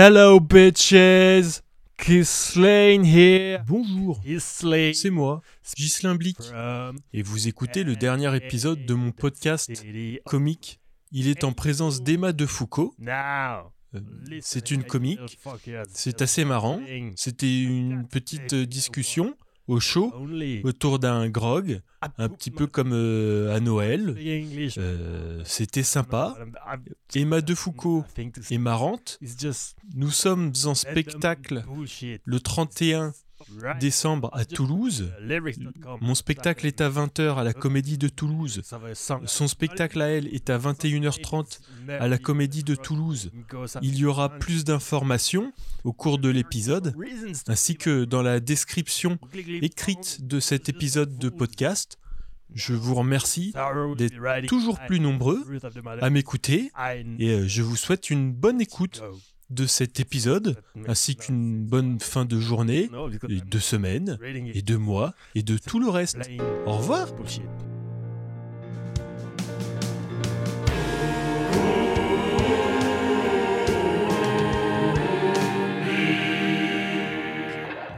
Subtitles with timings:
[0.00, 1.60] Hello bitches!
[1.98, 3.58] Ghislaine here.
[3.66, 5.42] Bonjour, c'est moi,
[5.76, 6.38] Ghislain Blick,
[7.12, 9.84] et vous écoutez le dernier épisode de mon podcast
[10.24, 10.78] comique.
[11.10, 12.94] Il est en présence d'Emma de Foucault.
[13.00, 14.00] Now, Euh,
[14.40, 15.40] C'est une comique,
[15.88, 16.80] c'est assez marrant.
[17.16, 19.34] C'était une petite discussion
[19.68, 21.80] au chaud Only autour d'un grog,
[22.18, 24.16] un petit peu comme euh, à Noël.
[24.78, 26.36] Euh, C'était sympa.
[27.14, 28.04] Emma de Foucault
[28.50, 29.20] est marrante.
[29.94, 31.64] Nous sommes en spectacle
[32.24, 33.27] le 31 Right.
[33.80, 35.12] Décembre à Toulouse.
[35.20, 35.98] Lyrics.com.
[36.00, 38.62] Mon spectacle est à 20h à la Comédie de Toulouse.
[38.94, 43.30] Son spectacle à elle est à 21h30 à la Comédie de Toulouse.
[43.82, 45.52] Il y aura plus d'informations
[45.84, 46.94] au cours de l'épisode,
[47.46, 51.98] ainsi que dans la description écrite de cet épisode de podcast.
[52.54, 53.52] Je vous remercie
[53.96, 55.44] d'être toujours plus nombreux
[56.00, 56.70] à m'écouter
[57.18, 59.02] et euh, je vous souhaite une bonne écoute
[59.50, 62.90] de cet épisode, ainsi qu'une bonne fin de journée,
[63.28, 66.18] et de semaine, et de mois, et de tout le reste.
[66.66, 67.08] Au revoir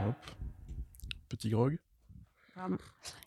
[0.07, 0.17] Hop.
[1.29, 1.79] Petit grog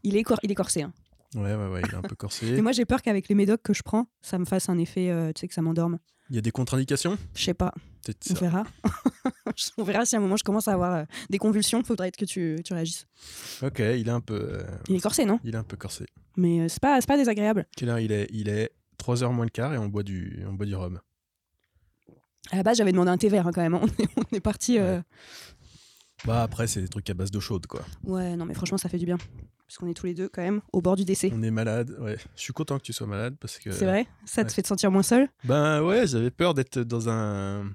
[0.03, 0.81] Il est, cor- il est corsé.
[0.83, 0.93] hein.
[1.35, 2.47] Ouais, ouais, ouais, il est un peu corsé.
[2.57, 5.09] Et moi, j'ai peur qu'avec les médocs que je prends, ça me fasse un effet,
[5.09, 5.97] euh, tu sais, que ça m'endorme.
[6.29, 7.17] Il y a des contre-indications?
[7.35, 7.73] Je sais pas,
[8.09, 8.39] on ça.
[8.41, 8.63] verra.
[9.77, 12.17] on verra si à un moment je commence à avoir euh, des convulsions, faudrait être
[12.17, 13.05] que tu, tu réagisses.
[13.61, 15.39] Ok, il est un peu, euh, Il est corsé, non?
[15.43, 16.05] il est un peu corsé.
[16.37, 17.65] Mais euh, c'est pas, pas désagréable.
[17.77, 20.53] Quelle heure il est Il est 3h moins le quart et on boit du, on
[20.53, 20.99] boit du rhum.
[22.51, 23.73] À la base, j'avais demandé un thé vert hein, quand même.
[23.81, 24.77] On est, on est parti.
[24.77, 25.01] euh,
[26.25, 27.81] Bah après, c'est des trucs à base d'eau chaude, quoi.
[28.03, 29.17] Ouais, non, mais franchement, ça fait du bien.
[29.67, 31.31] Parce qu'on est tous les deux quand même au bord du décès.
[31.33, 32.17] On est malade, ouais.
[32.35, 33.71] Je suis content que tu sois malade parce que.
[33.71, 34.05] C'est vrai?
[34.25, 34.53] Ça te ouais.
[34.53, 35.29] fait te sentir moins seul?
[35.45, 37.71] Ben ouais, j'avais peur d'être dans un.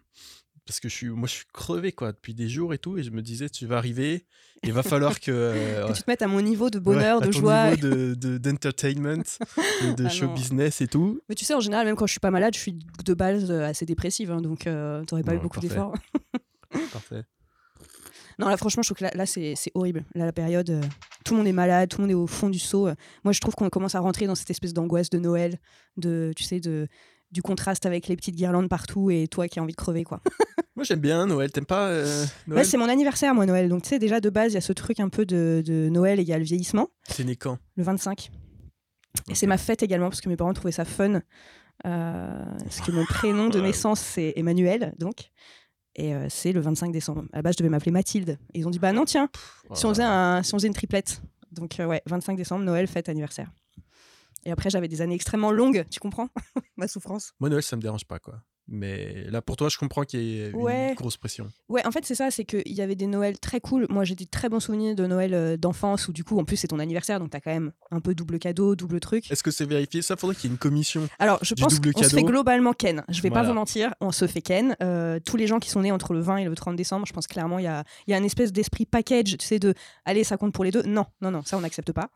[0.66, 2.98] Parce que je suis, moi, je suis crevé, quoi, depuis des jours et tout.
[2.98, 4.26] Et je me disais, tu vas arriver,
[4.64, 5.30] il va falloir que.
[5.32, 7.70] euh, Que tu te mettes à mon niveau de ouais, bonheur, à de ton joie.
[7.74, 9.22] niveau de- de- d'entertainment,
[9.96, 10.34] de Ah show non.
[10.34, 11.20] business et tout.
[11.30, 13.50] Mais tu sais, en général, même quand je suis pas malade, je suis de base
[13.50, 14.30] euh, assez dépressive.
[14.30, 15.94] hein, donc, euh, t'aurais pas Bon, eu beaucoup d'efforts.
[16.92, 17.22] Parfait.
[18.38, 20.04] Non, là, franchement, je trouve que là, là, c'est horrible.
[20.14, 20.80] Là, la période, euh,
[21.24, 22.86] tout le monde est malade, tout le monde est au fond du seau.
[22.86, 22.94] Euh,
[23.24, 25.58] Moi, je trouve qu'on commence à rentrer dans cette espèce d'angoisse de Noël,
[25.96, 26.86] de, tu sais, de,
[27.32, 30.20] du contraste avec les petites guirlandes partout et toi qui as envie de crever, quoi.
[30.76, 31.50] Moi, j'aime bien Noël.
[31.50, 33.68] T'aimes pas euh, Ouais, Noël c'est mon anniversaire, moi, Noël.
[33.68, 35.88] Donc, tu sais, déjà, de base, il y a ce truc un peu de, de
[35.88, 37.58] Noël égale vieillissement, C'est né quand?
[37.74, 38.30] Le 25.
[39.28, 41.20] Et c'est ma fête également, parce que mes parents trouvaient ça fun.
[41.86, 45.32] Euh, parce que mon prénom de naissance, c'est Emmanuel, donc.
[45.98, 47.24] Et euh, c'est le 25 décembre.
[47.32, 48.38] À la base, je devais m'appeler Mathilde.
[48.54, 49.28] Et ils ont dit, bah non, tiens,
[49.74, 51.20] si on faisait, un, si on faisait une triplette.
[51.50, 53.50] Donc, euh, ouais, 25 décembre, Noël, fête, anniversaire.
[54.44, 56.28] Et après, j'avais des années extrêmement longues, tu comprends?
[56.76, 57.34] Ma souffrance.
[57.40, 58.40] Moi, Noël, ça me dérange pas, quoi.
[58.70, 61.48] Mais là, pour toi, je comprends qu'il y ait une grosse pression.
[61.70, 63.86] Ouais, en fait, c'est ça, c'est qu'il y avait des Noëls très cool.
[63.88, 66.56] Moi, j'ai des très bons souvenirs de Noël euh, d'enfance où, du coup, en plus,
[66.58, 69.30] c'est ton anniversaire, donc t'as quand même un peu double cadeau, double truc.
[69.30, 70.02] Est-ce que c'est vérifié?
[70.02, 71.08] Ça faudrait qu'il y ait une commission.
[71.18, 73.04] Alors, je pense qu'on se fait globalement ken.
[73.08, 74.76] Je vais pas vous mentir, on se fait ken.
[74.82, 77.12] Euh, tous les gens qui sont nés entre le 20 et le 30 décembre, je
[77.14, 79.72] pense clairement, il y a, y a un espèce d'esprit package, tu sais, de
[80.04, 80.82] allez, ça compte pour les deux.
[80.82, 82.10] Non, non, non, ça, on n'accepte pas.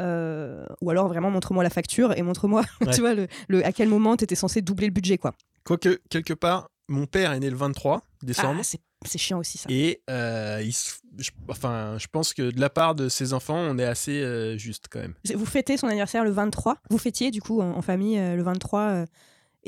[0.00, 2.92] Euh, ou alors, vraiment, montre-moi la facture et montre-moi, Ouais.
[2.94, 5.34] tu vois, le, le- à quel moment t'étais censé doubler le budget, quoi.
[5.66, 8.60] Quoique, quelque part, mon père est né le 23 décembre.
[8.62, 9.68] Ah, c'est chiant aussi, ça.
[9.68, 10.72] Et euh, il
[11.18, 14.56] je, enfin, je pense que de la part de ses enfants, on est assez euh,
[14.56, 15.14] juste quand même.
[15.34, 16.78] Vous fêtez son anniversaire le 23.
[16.90, 18.80] Vous fêtiez du coup en, en famille euh, le 23.
[18.80, 19.06] euh,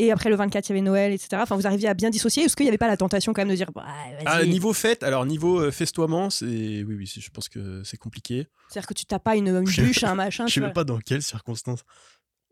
[0.01, 1.31] et après le 24, il y avait Noël, etc.
[1.43, 2.45] Enfin, vous arriviez à bien dissocier.
[2.45, 3.85] Est-ce qu'il n'y avait pas la tentation quand même de dire, bah,
[4.27, 8.47] Ah, niveau fête, alors niveau festoiement, c'est oui, oui, je pense que c'est compliqué.
[8.69, 10.47] C'est-à-dire que tu tapes pas une, bûche, un machin.
[10.47, 11.83] je sais même pas dans quelles circonstances.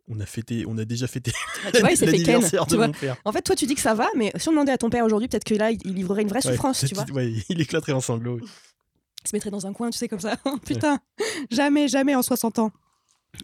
[0.08, 1.32] On a fêté, on a déjà fêté
[1.72, 1.82] ken.
[1.82, 2.86] l'anniversaire de vois.
[2.86, 3.16] mon père.
[3.24, 5.04] En fait, toi, tu dis que ça va, mais si on demandait à ton père
[5.04, 7.04] aujourd'hui, peut-être que là, il, livrerait une vraie Ouais, souffrance, tu vois.
[7.12, 8.38] ouais, il éclaterait en sanglots.
[8.40, 10.36] Il se mettrait dans un coin, tu sais, comme ça.
[10.64, 11.00] Putain,
[11.50, 12.70] jamais, jamais en 60 ans.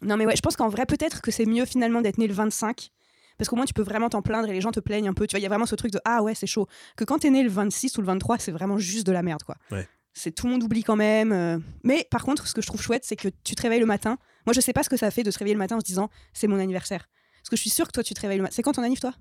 [0.02, 2.34] Non, mais ouais, je pense qu'en vrai, peut-être que c'est mieux finalement d'être né le
[2.34, 2.90] 25.
[3.38, 5.26] Parce qu'au moins, tu peux vraiment t'en plaindre et les gens te plaignent un peu.
[5.26, 6.68] Tu vois, il y a vraiment ce truc de Ah ouais, c'est chaud.
[6.96, 9.42] Que quand t'es né le 26 ou le 23, c'est vraiment juste de la merde,
[9.42, 9.56] quoi.
[9.72, 9.88] Ouais.
[10.14, 11.32] C'est tout le monde oublie quand même.
[11.32, 11.58] euh.
[11.82, 14.18] Mais par contre, ce que je trouve chouette, c'est que tu te réveilles le matin.
[14.46, 15.84] Moi, je sais pas ce que ça fait de se réveiller le matin en se
[15.84, 17.08] disant C'est mon anniversaire.
[17.42, 18.54] Parce que je suis sûre que toi, tu te réveilles le matin.
[18.54, 19.12] C'est quand ton anniv, toi?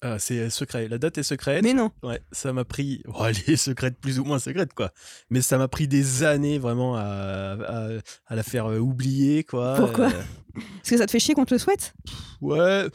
[0.00, 0.86] Ah, c'est euh, secret.
[0.86, 1.62] La date est secrète.
[1.64, 1.90] Mais non.
[2.04, 3.02] Ouais, ça m'a pris.
[3.14, 4.92] Oh, elle est secrète, plus ou moins secrète, quoi.
[5.28, 7.88] Mais ça m'a pris des années vraiment à, à,
[8.26, 9.74] à la faire euh, oublier, quoi.
[9.76, 10.06] Pourquoi?
[10.06, 10.22] Euh,
[10.54, 11.94] Parce que ça te fait chier qu'on te le souhaite?
[12.40, 12.86] Ouais,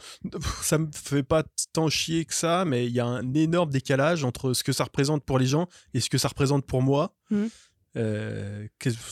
[0.62, 4.24] ça me fait pas tant chier que ça, mais il y a un énorme décalage
[4.24, 7.14] entre ce que ça représente pour les gens et ce que ça représente pour moi.
[7.30, 7.48] Mhm.
[7.96, 8.66] Euh,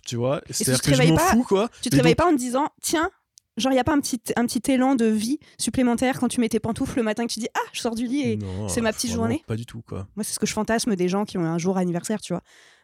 [0.06, 1.69] tu vois, c'est-à-dire que je m'en fous, quoi.
[1.82, 3.11] Tu te réveilles donc- pas en te disant Tiens,
[3.58, 6.40] Genre, il n'y a pas un petit, un petit élan de vie supplémentaire quand tu
[6.40, 8.38] mets tes pantoufles le matin que tu dis Ah, je sors du lit et
[8.69, 9.44] c'est ma petite journée?
[9.46, 10.08] Pas du tout, quoi.
[10.17, 12.43] moi, c'est ce que je fantasme des gens qui ont un jour anniversaire, tu vois.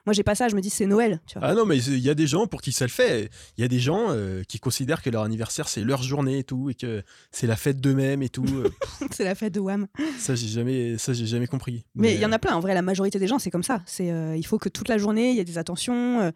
[0.09, 1.49] Moi, j'ai pas ça, je me dis c'est Noël, tu vois.
[1.49, 3.29] Ah non, mais il y a des gens pour qui ça le fait.
[3.59, 6.45] Il y a des gens euh, qui considèrent que leur anniversaire, c'est leur journée et
[6.45, 8.47] tout, et que c'est la fête d'eux-mêmes et tout.
[8.47, 8.71] Euh,
[9.11, 9.87] c'est la fête de Wham.
[10.19, 11.85] ça, j'ai jamais, ça, j'ai jamais compris.
[11.95, 13.83] Mais il y en a plein, en vrai, la majorité des gens, c'est comme ça.
[13.85, 16.33] C'est, euh, il faut que toute la journée, il y ait des attentions.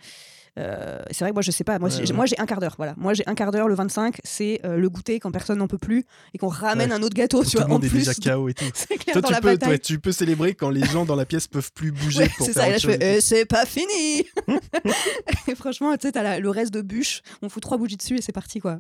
[0.59, 1.79] Euh, euh, c'est vrai que moi, je sais pas.
[1.79, 2.17] Moi, Ouais, j'ai, ouais.
[2.17, 2.75] moi, j'ai un quart d'heure.
[2.77, 2.95] Voilà.
[2.99, 5.79] Moi, j'ai un quart d'heure le 25, c'est euh, le goûter quand personne n'en peut
[5.79, 6.05] plus
[6.35, 6.97] et qu'on ramène Ouais.
[6.97, 7.63] un autre gâteau, tu tout vois.
[7.67, 8.65] le monde en est plus, déjà KO et tout.
[8.75, 9.69] c'est clair Toi, tu peux, bataille.
[9.71, 12.53] toi, tu peux célébrer quand les gens dans la pièce peuvent plus bouger pour c'est
[12.53, 14.27] ça, là je fais, Eh, c'est pas fini
[15.49, 18.23] Et franchement, tu sais, t'as le reste de bûche, on fout trois bougies dessus et
[18.23, 18.79] c'est parti, quoi.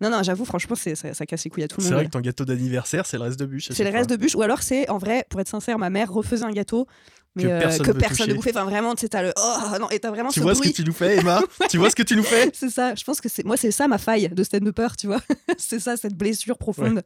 [0.00, 1.96] Non, non, j'avoue, franchement, c'est, ça, ça casse les couilles à tout le C'est monde.
[1.98, 3.68] vrai que ton gâteau d'anniversaire, c'est le reste de bûche.
[3.72, 6.10] C'est le reste de bûche, ou alors c'est, en vrai, pour être sincère, ma mère
[6.12, 6.86] refaisait un gâteau,
[7.34, 8.50] mais Que euh, personne que personne ne bouffait.
[8.50, 9.32] Enfin, vraiment, tu sais, t'as le.
[9.36, 11.40] Oh non, et t'as vraiment Tu ce vois ce que tu nous fais, Emma
[11.70, 13.70] Tu vois ce que tu nous fais C'est ça, je pense que c'est moi, c'est
[13.70, 15.20] ça ma faille de stand-upper, tu vois.
[15.58, 17.02] c'est ça, cette blessure profonde.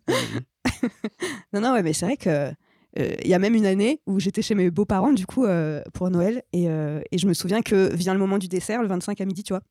[1.52, 2.28] Non, non, ouais, mais c'est vrai que.
[2.28, 2.52] euh,
[3.22, 6.10] Il y a même une année où j'étais chez mes beaux-parents, du coup, euh, pour
[6.10, 9.24] Noël, et, et je me souviens que vient le moment du dessert, le 25 à
[9.24, 9.62] midi, tu vois.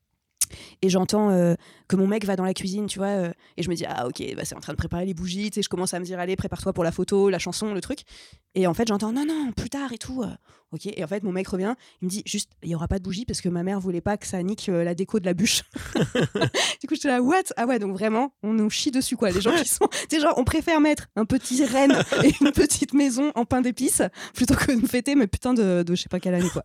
[0.82, 1.56] Et j'entends euh,
[1.88, 4.08] que mon mec va dans la cuisine, tu vois, euh, et je me dis, ah
[4.08, 6.06] ok, bah, c'est en train de préparer les bougies, tu sais, je commence à me
[6.06, 8.00] dire, allez, prépare-toi pour la photo, la chanson, le truc.
[8.56, 10.24] Et en fait, j'entends, non, non, plus tard et tout.
[10.24, 10.28] euh,
[10.72, 13.00] ok, et en fait, mon mec revient, il me dit, juste, il y aura pas
[13.00, 15.26] de bougies parce que ma mère voulait pas que ça nique euh, la déco de
[15.26, 15.64] la bûche.
[16.82, 17.44] du coup, j'étais là, what?
[17.58, 19.30] Ah ouais, donc vraiment, on nous chie dessus, quoi.
[19.32, 19.88] Les gens qui sont.
[20.10, 24.02] Tu genre, on préfère mettre un petit renne et une petite maison en pain d'épices
[24.34, 26.64] plutôt que de fêter, mais putain de, de je sais pas quelle année, quoi.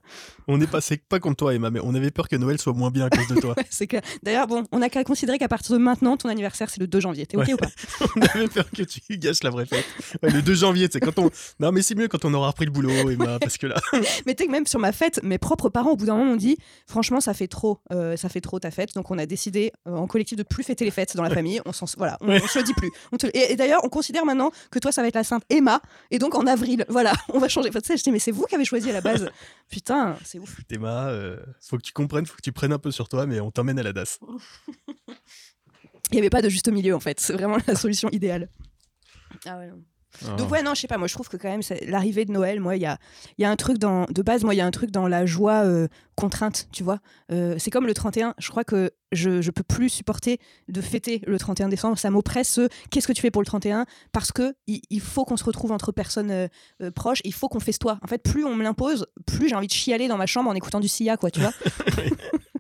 [0.49, 2.91] On n'est passé pas contre toi, Emma, mais on avait peur que Noël soit moins
[2.91, 3.55] bien à cause de toi.
[3.61, 4.03] Ouais, c'est clair.
[4.23, 7.01] D'ailleurs, bon, on a qu'à considérer qu'à partir de maintenant, ton anniversaire, c'est le 2
[7.01, 7.27] janvier.
[7.27, 7.55] T'es OK Ouais.
[7.55, 7.67] ou pas?
[8.17, 9.85] On avait peur que tu gâches la vraie fête.
[10.23, 11.31] Ouais, le 2 janvier, c'est quand on.
[11.59, 13.77] Non, mais c'est mieux quand on aura repris le boulot, Emma, parce que là.
[14.27, 16.31] Mais tu sais que même sur ma fête, mes propres parents, au bout d'un moment,
[16.31, 16.57] m'ont dit
[16.87, 18.95] franchement, ça fait trop, euh, ça fait trop ta fête.
[18.95, 21.61] Donc on a décidé euh, en collectif de plus fêter les fêtes dans la famille.
[21.67, 22.41] On s'en, voilà, on, Ouais.
[22.43, 22.91] on se le dit plus.
[23.13, 25.43] On te- et, et d'ailleurs, on considère maintenant que toi, ça va être la sainte
[25.51, 25.81] Emma.
[26.11, 27.69] Et donc en avril, voilà, on va changer.
[27.69, 29.29] Enfin, tu sais, je dis mais c'est vous qui avez choisi à la base.
[29.71, 30.57] Putain, c'est ouf.
[30.71, 33.41] Emma, euh, faut que tu comprennes, faut que tu prennes un peu sur toi, mais
[33.41, 34.19] on t'emmène à la DAS.
[36.11, 37.21] Il n'y avait pas de juste milieu en fait.
[37.21, 38.49] C'est vraiment la solution idéale.
[39.47, 39.83] Ah ouais, non.
[40.27, 40.35] Ah.
[40.37, 42.61] Donc ouais non je sais pas moi je trouve que quand même l'arrivée de Noël
[42.61, 42.99] moi il y a
[43.39, 45.25] y a un truc dans de base moi il y a un truc dans la
[45.25, 46.99] joie euh, contrainte tu vois.
[47.33, 51.23] Euh, c'est comme le 31 je crois que je je peux plus supporter de fêter
[51.27, 51.99] le 31 décembre.
[51.99, 55.25] Ça m'oppresse ce qu'est-ce que tu fais pour le 31 parce que il, il faut
[55.25, 56.49] qu'on se retrouve entre personnes euh,
[56.83, 59.69] euh, proches il faut qu'on festoie en fait plus on me l'impose plus j'ai envie
[59.69, 61.53] de chialer dans ma chambre en écoutant du Sia quoi tu vois.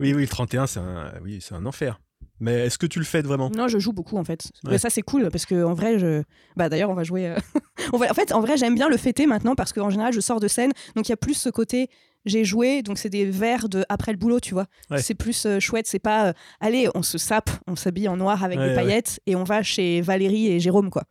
[0.00, 2.00] Oui, oui, le 31, c'est un, oui, c'est un enfer.
[2.40, 3.50] Mais est-ce que tu le fêtes vraiment?
[3.50, 4.50] Non, je joue beaucoup en fait.
[4.64, 4.72] Ouais.
[4.72, 6.22] Mais ça c'est cool parce que en vrai, je.
[6.56, 7.26] Bah d'ailleurs, on va jouer.
[7.28, 7.36] euh,
[7.92, 8.10] on va...
[8.10, 10.46] En fait, en vrai, j'aime bien le fêter maintenant parce qu'en général, je sors de
[10.48, 11.88] scène, donc il y a plus ce côté.
[12.24, 14.66] J'ai joué, donc c'est des verres de après le boulot, tu vois.
[14.90, 15.00] Ouais.
[15.00, 15.86] C'est plus euh, chouette.
[15.86, 18.76] C'est pas, euh, allez, on se sape, on s'habille en noir avec Ouais, des ouais.
[18.76, 21.04] paillettes et on va chez Valérie et Jérôme, quoi.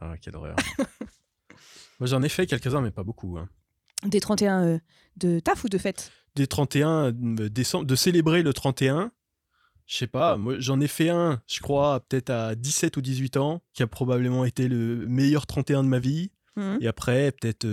[0.00, 0.56] Ah, quelle horreur.
[2.00, 3.38] Moi, j'en ai fait quelques-uns, mais pas beaucoup.
[3.38, 3.48] hein.
[4.04, 4.78] Des 31 euh,
[5.16, 6.10] de taf ou de fête?
[6.34, 7.12] Des 31 euh,
[7.48, 9.10] décembre, de célébrer le 31,
[9.86, 13.36] je sais pas, moi j'en ai fait un, je crois, peut-être à 17 ou 18
[13.36, 16.30] ans, qui a probablement été le meilleur 31 de ma vie.
[16.56, 16.78] Mhm.
[16.80, 17.66] Et après, peut-être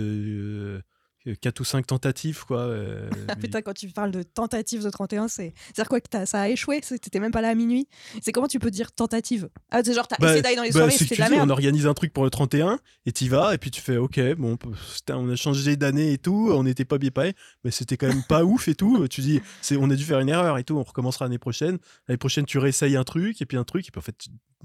[1.40, 2.60] 4 ou 5 tentatives, quoi.
[2.60, 5.52] euh, Ah, putain, quand tu parles de tentative de 31, c'est.
[5.74, 7.88] C'est-à-dire quoi que ça a échoué c'est- T'étais même pas là à minuit
[8.22, 9.48] C'est comment tu peux dire tentative?
[9.70, 11.26] Ah, c'est genre, t'as Bah, essayé d'aller dans les bah, soirées, c'est tu de la
[11.28, 11.48] dis, merde.
[11.48, 14.20] on organise un truc pour le 31 et t'y vas et puis tu fais ok
[14.36, 17.32] bon putain, on a changé d'année et tout on n'était pas bien pareil
[17.64, 20.20] mais c'était quand même pas ouf et tout tu dis c'est on a dû faire
[20.20, 21.78] une erreur et tout on recommencera l'année prochaine
[22.08, 24.16] l'année prochaine tu réessayes un truc et puis un truc et puis en fait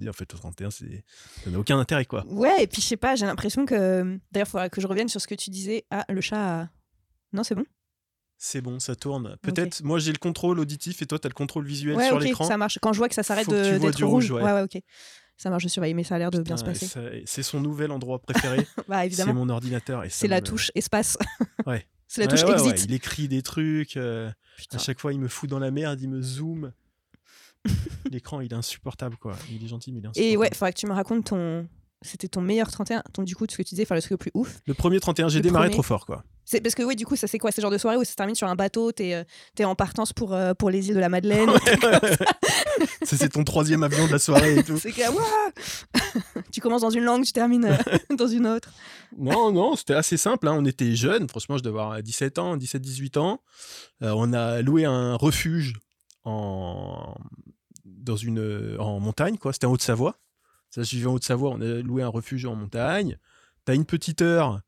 [0.07, 1.03] en fait le 31 c'est
[1.43, 3.75] ça n'a aucun intérêt quoi Ouais, et puis je sais pas, j'ai l'impression que.
[4.31, 5.85] D'ailleurs, il faudra que je revienne sur ce que tu disais.
[5.91, 6.61] Ah, le chat.
[6.63, 6.69] a-
[7.33, 7.65] Non, c'est bon?
[8.37, 11.65] C'est bon ça tourne peut-être moi j'ai le contrôle auditif et toi t'as le contrôle
[11.65, 12.77] visuel Ouais, sur ok, l'écran ça marche.
[12.81, 14.25] Quand je vois que ça s'arrête d'être du rouge.
[14.25, 14.43] rouge, ouais.
[14.43, 14.51] ouais.
[14.53, 14.81] ouais, ok.
[15.37, 16.87] Ça marche, je surveille, mais ça a l'air de bien se passer.
[17.25, 18.57] c'est son nouvel endroit préféré
[18.89, 19.33] Bah, c'est évidemment.
[19.33, 21.17] mon ordinateur C'est la me- touche espace.
[21.65, 21.87] Ouais.
[22.07, 22.85] c'est la Ouais, touche ouais, ouais, exit.
[22.89, 24.29] il écrit des trucs euh.
[24.71, 26.71] À chaque fois, il me fout dans la merde, il me zoome.
[28.11, 29.33] L'écran, il est insupportable, quoi.
[29.51, 30.33] Il est gentil, mais il est insupportable.
[30.33, 31.67] Et ouais, faudrait que tu me racontes ton.
[32.01, 34.17] C'était ton meilleur 31, ton du coup, ce que tu disais, enfin le truc le
[34.17, 34.59] plus ouf.
[34.67, 35.73] Le premier 31, j'ai démarré premier.
[35.73, 36.23] trop fort, quoi.
[36.43, 37.51] C'est parce que oui, du coup, ça c'est quoi?
[37.51, 39.23] C'est genre de soirée où ça se termine sur un bateau, t'es euh,
[39.55, 41.49] t'es en partance pour, euh, pour les îles de la Madeleine.
[43.03, 44.77] C'est ton troisième avion de la soirée et tout.
[44.77, 44.93] c'est
[46.51, 48.69] tu commences dans une langue, tu termines euh, dans une autre.
[49.17, 50.47] Non, non, c'était assez simple.
[50.47, 50.55] hein.
[50.57, 51.27] On était jeunes.
[51.29, 53.41] Franchement, je devais avoir 17 ans, 17-18 ans.
[54.01, 55.73] Euh, on a loué un refuge
[56.23, 57.15] en,
[58.05, 59.53] dans une, en montagne, quoi.
[59.53, 60.19] C'était en Haute-Savoie.
[60.69, 61.51] Ça, je vivais en Haute-Savoie.
[61.51, 63.17] On a loué un refuge en montagne.
[63.65, 64.61] T'as une petite heure,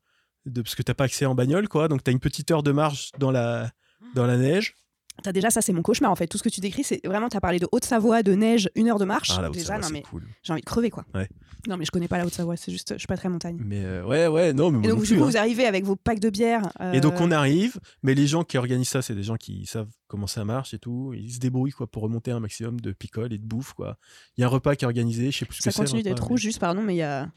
[0.46, 1.88] de, parce que t'as pas accès en bagnole, quoi.
[1.88, 3.70] Donc, t'as une petite heure de marche dans la,
[4.14, 4.74] dans la neige.
[5.22, 6.26] T'as déjà ça, c'est mon cauchemar en fait.
[6.28, 8.98] Tout ce que tu décris, c'est vraiment, t'as parlé de Haute-Savoie, de neige, une heure
[9.00, 9.30] de marche.
[9.32, 10.24] Ah, déjà, Haute-Savoie, non c'est mais cool.
[10.42, 11.04] j'ai envie de crever quoi.
[11.14, 11.28] Ouais.
[11.66, 13.58] Non mais je connais pas la Haute-Savoie, c'est juste, je suis pas très montagne.
[13.64, 15.30] Mais euh, ouais, ouais, non, mais moi Et non donc, plus, du coup, hein.
[15.30, 16.62] vous arrivez avec vos packs de bière.
[16.92, 19.66] Et donc euh, on arrive, mais les gens qui organisent ça, c'est des gens qui
[19.66, 21.12] savent comment ça marche et tout.
[21.14, 23.96] Ils se débrouillent quoi pour remonter un maximum de picoles et de bouffe quoi.
[24.36, 25.82] Il y a un repas qui est organisé, je sais plus ce Ça que c'est.
[25.82, 27.28] le continue d'être rouge, juste pardon, mais il y a,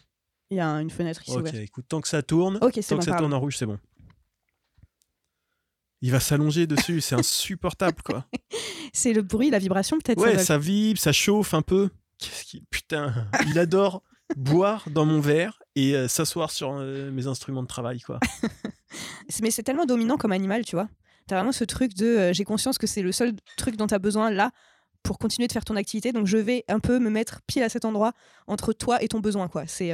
[0.51, 1.55] il y a une fenêtre ici Ok, ouverte.
[1.55, 3.17] écoute, tant que ça tourne, tant bon, que ça pardon.
[3.17, 3.79] tourne en rouge, c'est bon.
[6.01, 8.25] Il va s'allonger dessus, c'est insupportable quoi.
[8.93, 10.19] C'est le bruit, la vibration peut-être.
[10.19, 11.89] Ouais, ça vibre, ça chauffe un peu.
[12.17, 13.13] Qu'est-ce qu'il putain,
[13.47, 14.03] il adore
[14.35, 18.19] boire dans mon verre et euh, s'asseoir sur euh, mes instruments de travail quoi.
[19.41, 20.89] Mais c'est tellement dominant comme animal, tu vois.
[21.27, 23.99] T'as vraiment ce truc de euh, j'ai conscience que c'est le seul truc dont t'as
[23.99, 24.51] besoin là
[25.03, 27.69] pour continuer de faire ton activité, donc je vais un peu me mettre pile à
[27.69, 28.13] cet endroit
[28.45, 29.65] entre toi et ton besoin, quoi.
[29.65, 29.91] C'est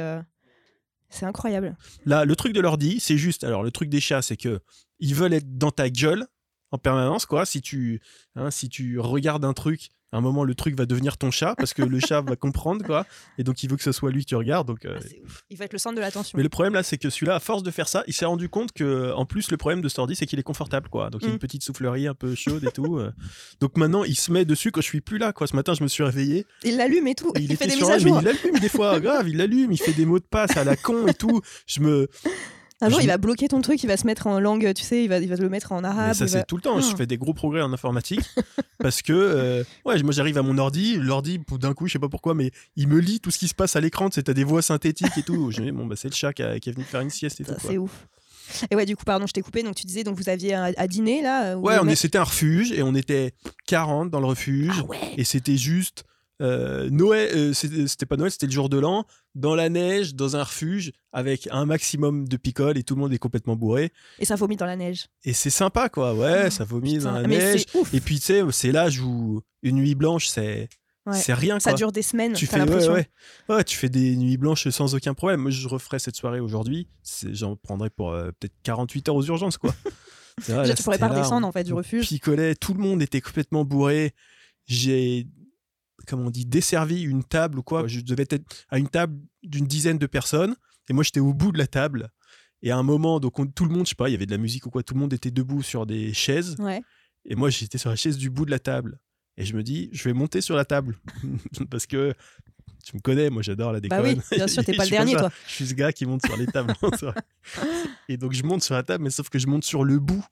[1.08, 1.76] c'est incroyable.
[2.04, 3.44] Là, le truc de l'ordi, c'est juste.
[3.44, 4.60] Alors, le truc des chats, c'est que
[4.98, 6.26] ils veulent être dans ta gueule
[6.70, 7.46] en permanence, quoi.
[7.46, 8.00] Si tu,
[8.34, 11.54] hein, si tu regardes un truc, à un moment, le truc va devenir ton chat
[11.56, 13.06] parce que le chat va comprendre, quoi.
[13.36, 14.66] Et donc, il veut que ce soit lui que tu regardes.
[14.66, 15.42] Donc, euh, Ah, ouf.
[15.50, 16.36] Il va être le centre de l'attention.
[16.36, 18.48] Mais le problème là, c'est que celui-là, à force de faire ça, il s'est rendu
[18.48, 21.10] compte que, en plus, le problème de cet ordi, c'est qu'il est confortable, quoi.
[21.10, 21.34] Donc il y a Mm.
[21.34, 22.96] une petite soufflerie un peu chaude et tout.
[22.98, 23.12] euh.
[23.60, 25.46] Donc maintenant, il se met dessus quand je suis plus là, quoi.
[25.46, 26.46] Ce matin, je me suis réveillé.
[26.64, 27.32] Il l'allume et tout.
[27.36, 29.72] et Il, il, fait des mises à mais il l'allume des fois, grave, il l'allume,
[29.72, 31.40] il fait des mots de passe à la con et tout.
[31.66, 32.08] Je me,
[32.80, 34.84] Un jour, je- il va bloquer ton truc, il va se mettre en langue, tu
[34.84, 36.08] sais, il va, il va le mettre en arabe.
[36.08, 36.80] Mais ça, il va- c'est tout le temps.
[36.80, 36.96] Je Ah.
[36.96, 38.20] fais des gros progrès en informatique
[38.78, 40.96] parce que, euh, ouais, moi, j'arrive à mon ordi.
[40.96, 43.54] L'ordi, d'un coup, je sais pas pourquoi, mais il me lit tout ce qui se
[43.54, 44.08] passe à l'écran.
[44.10, 45.50] Tu sais, t'as des voix synthétiques et tout.
[45.50, 47.10] Je me dis, bon, bah, c'est le chat qui, a- qui est venu faire une
[47.10, 47.50] sieste et tout.
[47.52, 47.70] Ça, quoi.
[47.70, 48.06] C'est ouf.
[48.70, 49.62] Et ouais, du coup, pardon, je t'ai coupé.
[49.62, 52.72] Donc, tu disais, donc vous aviez à, à dîner là Ouais, on c'était un refuge
[52.72, 53.32] et on était
[53.66, 54.72] 40 dans le refuge.
[54.78, 54.98] Ah ouais.
[55.18, 56.04] Et c'était juste
[56.40, 59.04] euh, Noël, euh, c'était c'était pas Noël, c'était le jour de l'an,
[59.34, 63.12] dans la neige, dans un refuge, avec un maximum de picoles et tout le monde
[63.12, 63.92] est complètement bourré.
[64.18, 65.06] Et ça vomit dans la neige.
[65.24, 66.14] Et c'est sympa, quoi.
[66.14, 67.64] Ouais, Oh, ça vomit Putain, dans la neige.
[67.92, 70.68] Et puis, tu sais, c'est l'âge où une nuit blanche, c'est
[71.06, 71.14] Ouais.
[71.16, 71.78] c'est rien, Ça quoi.
[71.78, 72.34] dure des semaines.
[72.34, 72.92] tu fais, ouais, l'impression.
[72.92, 73.08] ouais.
[73.48, 75.40] Ouais, tu fais des nuits blanches sans aucun problème.
[75.40, 76.86] Moi, je referais cette soirée aujourd'hui.
[77.32, 79.74] J'en prendrais pour euh, peut-être 48 heures aux urgences, quoi.
[80.48, 82.08] Vrai, là, tu pourrais pas redescendre on- en fait du refuge.
[82.08, 84.12] picolait, tout le monde était complètement bourré.
[84.66, 85.26] J'ai,
[86.08, 87.86] comment on dit, desservi une table ou quoi.
[87.86, 90.54] Je devais être à une table d'une dizaine de personnes
[90.88, 92.08] et moi j'étais au bout de la table.
[92.62, 94.26] Et à un moment, donc on- tout le monde, je sais pas, il y avait
[94.26, 96.82] de la musique ou quoi, tout le monde était debout sur des chaises Ouais.
[97.24, 98.98] et moi j'étais sur la chaise du bout de la table.
[99.36, 100.98] Et je me dis, je vais monter sur la table
[101.70, 102.12] parce que
[102.84, 104.02] tu me connais, moi j'adore la déconne.
[104.02, 105.30] Bah oui, bien sûr, t'es pas Je le dernier, toi.
[105.46, 106.72] Je suis ce gars qui monte sur les tables.
[108.08, 110.24] et donc je monte sur la table, mais sauf que je monte sur le bout,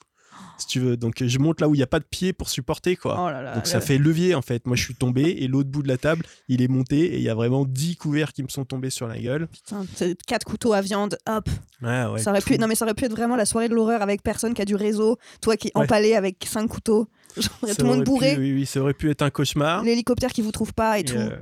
[0.59, 0.97] si tu veux.
[0.97, 3.17] Donc je monte là où il n'y a pas de pied pour supporter, quoi.
[3.21, 3.55] Oh là là.
[3.55, 4.67] donc ça fait levier en fait.
[4.67, 7.23] Moi je suis tombé et l'autre bout de la table, il est monté et il
[7.23, 9.49] y a vraiment 10 couverts qui me sont tombés sur la gueule.
[9.49, 9.85] Putain,
[10.27, 11.49] quatre couteaux à viande, hop.
[11.83, 12.19] Ouais, ouais.
[12.19, 14.23] ça aurait pu, non mais ça aurait pu être vraiment la soirée de l'horreur avec
[14.23, 15.85] personne qui a du réseau, toi qui est Ouais.
[15.85, 19.11] empalé avec cinq couteaux, Genre, tout le monde pu- bourré, oui, oui, ça aurait pu
[19.11, 19.83] être un cauchemar.
[19.85, 21.17] l'hélicoptère qui vous trouve pas et, Et, tout.
[21.17, 21.37] euh,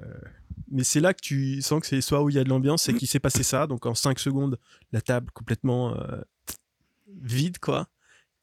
[0.72, 2.82] mais c'est là que tu sens que c'est soit où il y a de l'ambiance,
[2.82, 3.68] c'est qu'il s'est passé ça.
[3.68, 4.58] Donc en 5 secondes,
[4.90, 6.20] la table complètement euh,
[7.22, 7.86] vide, quoi.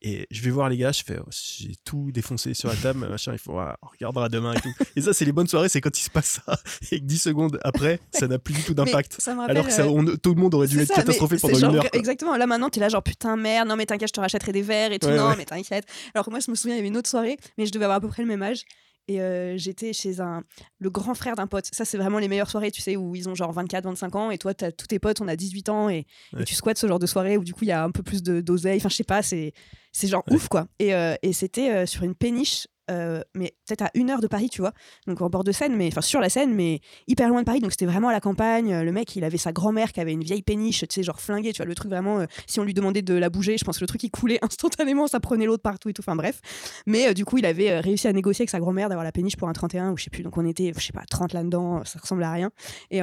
[0.03, 2.99] Et je vais voir les gars, je fais, oh, j'ai tout défoncé sur la table,
[3.09, 4.73] machin, il faut, ah, on regardera demain et tout.
[4.95, 6.57] Et ça, c'est les bonnes soirées, c'est quand il se passe ça,
[6.91, 9.17] et que 10 secondes après, ça n'a plus du tout d'impact.
[9.47, 11.69] Alors que ça, euh, on- tout le monde aurait dû être ça, catastrophé pendant genre-
[11.69, 11.89] une heure.
[11.91, 11.99] quoi.
[11.99, 12.35] Exactement.
[12.35, 14.91] Là maintenant, t'es là genre putain merde, non mais t'inquiète, je te rachèterai des verres
[14.91, 15.07] et tout.
[15.07, 15.35] Ouais, non ouais.
[15.37, 15.85] mais t'inquiète.
[16.15, 17.85] Alors que moi, je me souviens, il y avait une autre soirée, mais je devais
[17.85, 18.63] avoir à peu près le même âge.
[19.07, 20.43] Et euh, j'étais chez un,
[20.79, 21.65] le grand frère d'un pote.
[21.73, 24.31] Ça, c'est vraiment les meilleures soirées, tu sais, où ils ont genre 24, 25 ans.
[24.31, 25.89] Et toi, t'as tous tes potes, on a 18 ans.
[25.89, 26.05] Et,
[26.45, 28.23] tu squattes ce genre de soirée où du coup, il y a un peu plus
[28.23, 28.77] de- d'oseille.
[28.77, 29.53] Enfin, je sais pas, c'est
[29.91, 30.35] c'est genre Ouais.
[30.35, 30.67] ouf, quoi.
[30.79, 34.27] Et, euh, et c'était euh, sur une péniche, euh, mais peut-être à une heure de
[34.27, 34.73] Paris, tu vois.
[35.07, 37.59] Donc en bord de Seine, mais enfin sur la Seine, mais hyper loin de Paris.
[37.59, 38.81] Donc c'était vraiment à la campagne.
[38.81, 41.53] Le mec, il avait sa grand-mère qui avait une vieille péniche, tu sais, genre flinguée,
[41.53, 42.19] tu vois, le truc vraiment.
[42.19, 44.39] euh, si on lui demandait de la bouger, je pense que le truc il coulait
[44.43, 46.01] instantanément, ça prenait l'autre partout et tout.
[46.01, 46.41] Enfin bref.
[46.85, 49.37] Mais euh, du coup, il avait réussi à négocier avec sa grand-mère d'avoir la péniche
[49.37, 50.23] pour un 31 ou je sais plus.
[50.23, 52.51] Donc on était, je sais pas, 30 là-dedans, ça ressemble à rien.
[52.89, 52.99] Et,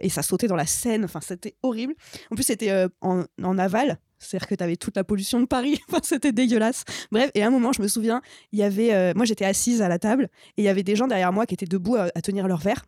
[0.00, 1.04] et ça sautait dans la Seine.
[1.04, 1.94] Enfin, c'était horrible.
[2.30, 3.98] En plus, c'était en, en aval.
[4.20, 5.80] C'est-à-dire que tu avais toute la pollution de Paris.
[6.02, 6.84] C'était dégueulasse.
[7.10, 8.20] Bref, et à un moment, je me souviens,
[8.52, 10.94] il y avait, euh, moi j'étais assise à la table et il y avait des
[10.94, 12.84] gens derrière moi qui étaient debout à, à tenir leur verre.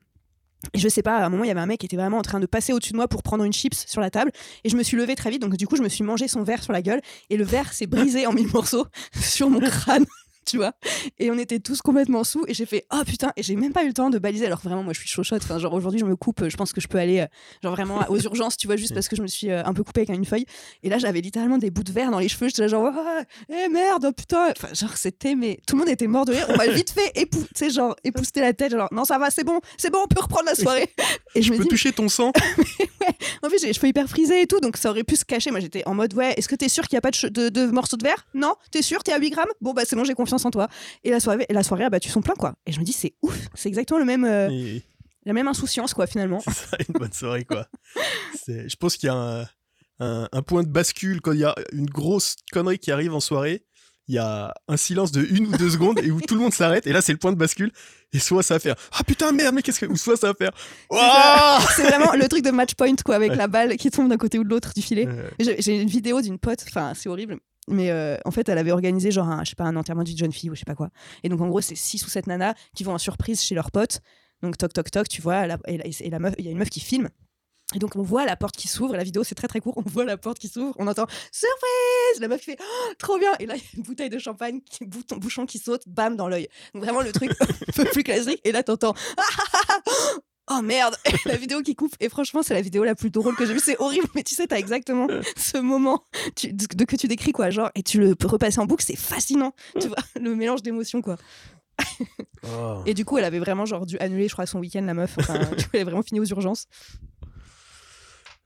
[0.75, 2.19] Et je sais pas, à un moment, il y avait un mec qui était vraiment
[2.19, 4.31] en train de passer au-dessus de moi pour prendre une chips sur la table.
[4.65, 6.45] Et je me suis levée très vite, donc du coup, je me suis mangé son
[6.45, 7.01] verre sur la gueule.
[7.31, 8.87] Et le verre s'est brisé en mille morceaux
[9.21, 10.07] sur mon crâne.
[10.45, 10.73] Tu vois,
[11.19, 13.85] et on était tous complètement sous, et j'ai fait oh putain, et j'ai même pas
[13.85, 14.47] eu le temps de baliser.
[14.47, 15.43] Alors vraiment, moi je suis chauchotte.
[15.45, 17.27] Enfin, genre aujourd'hui, je me coupe, je pense que je peux aller, euh,
[17.63, 19.85] genre vraiment aux urgences, tu vois, juste parce que je me suis euh, un peu
[19.85, 20.47] coupée avec une feuille.
[20.83, 22.49] Et là, j'avais littéralement des bouts de verre dans les cheveux.
[22.49, 24.49] J'étais genre, Ah, eh merde, oh, putain.
[24.51, 26.47] Enfin, genre, c'était, mais tout le monde était mort de rire.
[26.49, 28.73] On m'a vite fait épou- genre, épousseter la tête.
[28.73, 30.89] Genre, non, ça va, c'est bon, c'est bon, on peut reprendre la soirée.
[31.35, 32.33] Et je Tu me peux dis, toucher ton sang
[33.43, 35.51] en fait, j'ai les cheveux hyper frisés et tout, donc ça aurait pu se cacher.
[35.51, 37.67] Moi, j'étais en mode, ouais, est-ce que t'es sûr qu'il n'y a pas de, de
[37.67, 38.27] morceaux de verre?
[38.35, 39.49] Non T'es sûr T'es à 8 grammes?
[39.61, 40.32] Bon, bah, c'est bon, j'ai confiance.
[40.33, 40.69] Confiance en toi.
[41.05, 42.55] Et la soirée, et la soirée a battu son plein, quoi.
[42.67, 44.79] Et je me dis, c'est ouf, c'est exactement le même, euh,
[45.27, 46.41] la même insouciance, quoi, finalement.
[46.45, 47.67] c'est ça, une bonne soirée, quoi.
[48.49, 49.43] Je pense qu'il y a un,
[50.01, 53.21] un- un point de bascule quand il y a une grosse connerie qui arrive en
[53.21, 53.65] soirée.
[54.09, 56.53] Il y a un silence de une ou deux secondes et où tout le monde
[56.53, 56.87] s'arrête.
[56.89, 57.71] Et là, c'est le point de bascule.
[58.12, 59.87] Et soit ça va faire Ah putain, merde, mais qu'est-ce que.
[59.87, 60.51] Ou soit ça va faire
[61.77, 63.37] c'est vraiment le truc de match point, quoi, avec Ouais.
[63.37, 65.07] la balle qui tombe d'un côté ou de l'autre du filet.
[65.07, 67.37] Euh, j'ai une vidéo d'une pote, enfin c'est horrible,
[67.69, 70.19] mais euh, en fait elle avait organisé genre un, je sais pas, un enterrement d'une
[70.19, 70.90] jeune fille ou je sais pas quoi.
[71.23, 73.71] Et donc en gros c'est six ou sept nanas qui vont en surprise chez leurs
[73.71, 74.00] potes.
[74.42, 77.09] Donc toc toc toc, tu vois, la- et, il y a une meuf qui filme.
[77.75, 79.83] Et donc on voit la porte qui s'ouvre, la vidéo c'est très très court, on
[79.83, 83.47] voit la porte qui s'ouvre, on entend surprise, la meuf fait Oh, trop bien, et
[83.47, 86.28] là il y a une bouteille de champagne, qui, bouton, bouchon qui saute, bam dans
[86.28, 86.49] l'œil.
[86.75, 88.95] Donc vraiment le truc un peu plus classique, et là t'entends
[90.55, 91.95] Oh merde, la vidéo qui coupe.
[92.01, 93.61] Et franchement, c'est la vidéo la plus drôle que j'ai vue.
[93.61, 95.07] C'est horrible, mais tu sais, t'as exactement
[95.37, 96.03] ce moment
[96.37, 97.51] tu- de, de que tu décris, quoi.
[97.51, 99.55] Genre, et tu le peux repasser en boucle, c'est fascinant.
[99.81, 101.17] Tu vois, le mélange d'émotions, quoi.
[102.45, 102.83] oh.
[102.87, 105.15] Et du coup, elle avait vraiment, genre, dû annuler, je crois, son week-end, la meuf.
[105.19, 106.67] Enfin, du coup, elle est vraiment finie aux urgences.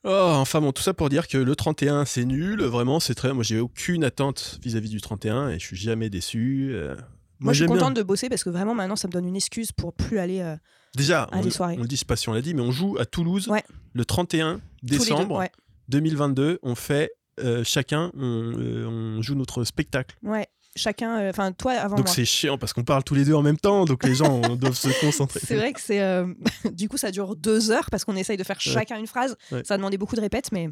[0.04, 2.62] Oh, enfin bon, tout ça pour dire que le 31, c'est nul.
[2.62, 3.32] Vraiment, c'est très.
[3.32, 6.70] Moi, j'ai aucune attente vis-à-vis du 31 et je suis jamais déçu.
[6.74, 6.94] Euh,
[7.40, 7.76] Moi, je suis bien.
[7.76, 10.40] contente de bosser parce que vraiment, maintenant, ça me donne une excuse pour plus aller.
[10.40, 10.56] euh,
[10.96, 11.76] Déjà, à on, des soirées.
[11.78, 13.48] on le dit, je sais pas si on l'a dit, mais on joue à Toulouse
[13.48, 13.62] Ouais.
[13.92, 14.98] le 31 tous les deux.
[14.98, 15.50] décembre Ouais.
[15.88, 16.58] 2022.
[16.62, 20.16] On fait euh, chacun, on, euh, on joue notre spectacle.
[20.22, 20.46] ouais.
[20.78, 21.26] Chacun.
[21.30, 23.86] Enfin, toi, avant Donc c'est chiant parce qu'on parle tous les deux en même temps,
[23.86, 25.40] donc les gens doivent se concentrer.
[25.42, 26.22] C'est vrai que c'est.
[26.70, 28.72] du coup, ça dure deux heures parce qu'on essaye de faire Ouais.
[28.72, 29.36] chacun une phrase.
[29.64, 30.68] Ça a demandé beaucoup de répètes, mais.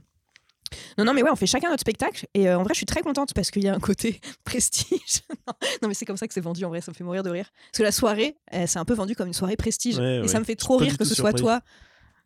[0.98, 2.26] Non, non, mais ouais, on fait chacun notre spectacle.
[2.34, 5.22] Et euh, en vrai, je suis très contente parce qu'il y a un côté prestige.
[5.82, 7.30] non, mais c'est comme ça que c'est vendu en vrai, ça me fait mourir de
[7.30, 7.50] rire.
[7.70, 9.98] Parce que la soirée, euh, c'est un peu vendu comme une soirée prestige.
[9.98, 10.28] Ouais, et ouais.
[10.28, 11.60] ça me fait trop rire que ce soit toi.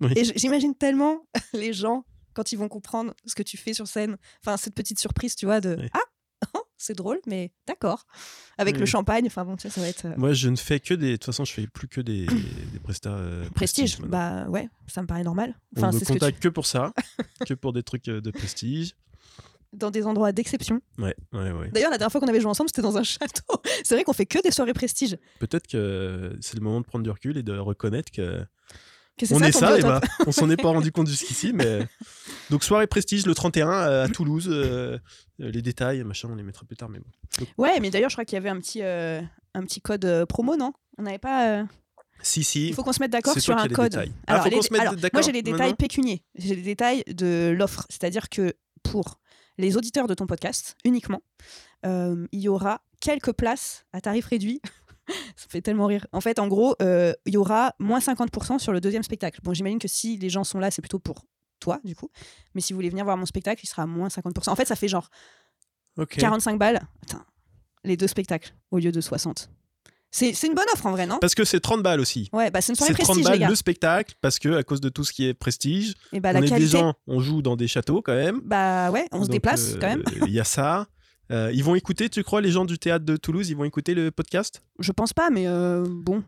[0.01, 0.13] Oui.
[0.17, 4.17] Et j'imagine tellement les gens quand ils vont comprendre ce que tu fais sur scène.
[4.45, 5.77] Enfin, cette petite surprise, tu vois, de.
[5.93, 6.01] Ah,
[6.79, 8.07] c'est drôle, mais d'accord.
[8.57, 10.07] Avec Oui, le champagne, enfin bon, tu sais, ça va être.
[10.07, 11.11] euh, Moi, je ne fais que des.
[11.11, 12.25] De toute façon, je fais plus que des,
[12.73, 15.55] des prestats euh, Prestige, bah ouais, ça me paraît normal.
[15.77, 16.13] on me c'est ce que tu...
[16.21, 16.93] contacte que pour ça,
[17.47, 18.95] que pour des trucs euh, de prestige.
[19.75, 20.81] dans des endroits d'exception.
[20.99, 21.69] Ouais, ouais, ouais.
[21.71, 23.61] D'ailleurs, la dernière fois qu'on avait joué ensemble, c'était dans un château.
[23.85, 25.19] C'est vrai qu'on fait que des soirées prestige.
[25.41, 28.45] Peut-être que c'est le moment de prendre du recul et de reconnaître que
[29.19, 30.03] Que on ça est ça, et biotope.
[30.03, 31.87] bah, on s'en est pas rendu compte jusqu'ici, mais
[32.51, 34.49] donc soirée prestige le 31 à à Toulouse.
[34.51, 34.99] euh,
[35.41, 37.47] euh, les détails, machin, on les mettra plus tard, mais bon.
[37.59, 39.21] Ouais, mais d'ailleurs, je crois qu'il y avait un petit, euh,
[39.55, 40.73] un petit code euh, promo, non?
[40.99, 41.49] On n'avait pas.
[41.61, 41.65] euh,
[42.23, 42.69] Si, si.
[42.69, 43.95] Il faut qu'on se mette d'accord sur un code.
[44.27, 46.25] Ah, les- se alors, moi, j'ai les détails pécuniers.
[46.35, 47.87] J'ai les détails de l'offre.
[47.89, 49.21] C'est-à-dire que pour
[49.59, 51.23] les auditeurs de ton podcast, uniquement,
[51.87, 54.61] euh, il y aura quelques places à tarif réduit.
[55.37, 56.07] Ça fait tellement rire.
[56.13, 59.41] En fait, en gros, euh, il y aura moins 50% sur le deuxième spectacle.
[59.43, 61.25] Bon, j'imagine que si les gens sont là, c'est plutôt pour
[61.61, 62.11] toi, du coup.
[62.55, 64.51] Mais si vous voulez venir voir mon spectacle, il sera à moins 50%.
[64.51, 65.09] En fait, ça fait genre
[65.97, 66.17] Ok.
[66.17, 66.81] 45 balles.
[67.03, 67.25] Attends,
[67.85, 69.51] les deux spectacles au lieu de 60.
[70.11, 71.19] C'est une bonne offre en vrai, non?
[71.21, 72.31] Parce que c'est 30 balles aussi.
[72.33, 73.49] Ouais, bah c'est une soirée C'est 30 prestige, les balles gars.
[73.51, 76.41] le spectacle, parce que à cause de tout ce qui est prestige, Et bah on
[76.41, 78.41] la est des gens, on joue dans des châteaux quand même.
[78.43, 80.05] Bah ouais, on se déplace euh, quand même.
[80.27, 80.87] Il y a ça.
[81.31, 83.95] Euh, ils vont écouter, tu crois, les gens du théâtre de Toulouse, ils vont écouter
[83.95, 84.63] le podcast?
[84.79, 86.25] Je pense pas, mais euh, bon.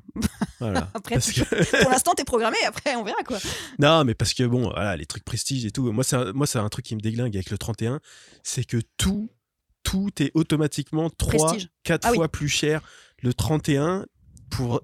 [0.59, 0.91] Voilà.
[0.95, 2.57] Après, Parce tu- que- pour l'instant, t'es programmé.
[2.67, 3.39] Après, on verra quoi.
[3.79, 5.91] Non, mais parce que bon, voilà, les trucs prestige et tout.
[5.91, 8.01] Moi, c'est un, moi, c'est un truc qui me déglingue avec le 31,
[8.43, 9.31] c'est que tout,
[9.85, 11.69] tout est automatiquement 3, Prestige.
[11.85, 12.17] 4 Ah oui.
[12.17, 12.83] fois plus cher
[13.23, 14.05] le 31
[14.51, 14.83] pour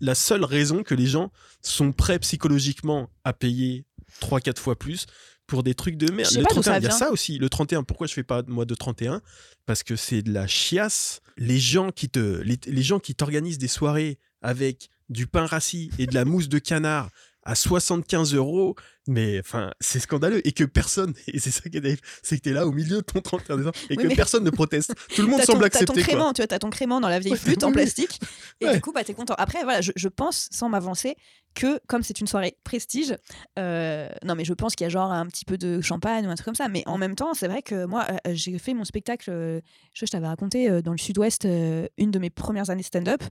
[0.00, 3.84] la seule raison que les gens sont prêts psychologiquement à payer
[4.20, 5.06] 3, 4 fois plus
[5.48, 6.28] pour des trucs de merde.
[6.28, 7.38] Je sais Le pas d'où 31, ça il y a ça aussi.
[7.38, 9.20] Le 31, pourquoi je fais pas moi de 31
[9.66, 11.20] Parce que c'est de la chiasse.
[11.36, 15.90] Les gens qui te, les, les gens qui t'organisent des soirées avec du pain rassis
[15.98, 17.08] et de la mousse de canard
[17.48, 20.46] à 75 euros, mais enfin, c'est scandaleux.
[20.46, 22.96] Et que personne, et c'est ça qui est terrible, c'est que t'es là au milieu
[22.96, 24.94] de ton 31 décembre et Oui, que personne ne proteste.
[25.16, 26.02] Tout le monde T'as ton, semble t'as ton accepter.
[26.02, 26.02] quoi.
[26.14, 28.20] crément, tu vois, t'as ton crément dans la vieille flûte en plastique.
[28.60, 28.74] Et Ouais.
[28.74, 29.34] du coup, bah, t'es content.
[29.38, 31.16] Après, voilà, je, je pense, sans m'avancer,
[31.54, 33.16] que comme c'est une soirée prestige,
[33.58, 36.30] euh, non, mais je pense qu'il y a genre un petit peu de champagne ou
[36.30, 36.68] un truc comme ça.
[36.68, 39.60] Mais en même temps, c'est vrai que moi, euh, j'ai fait mon spectacle, euh,
[39.94, 43.22] je, je t'avais raconté, euh, dans le sud-ouest, euh, une de mes premières années stand-up.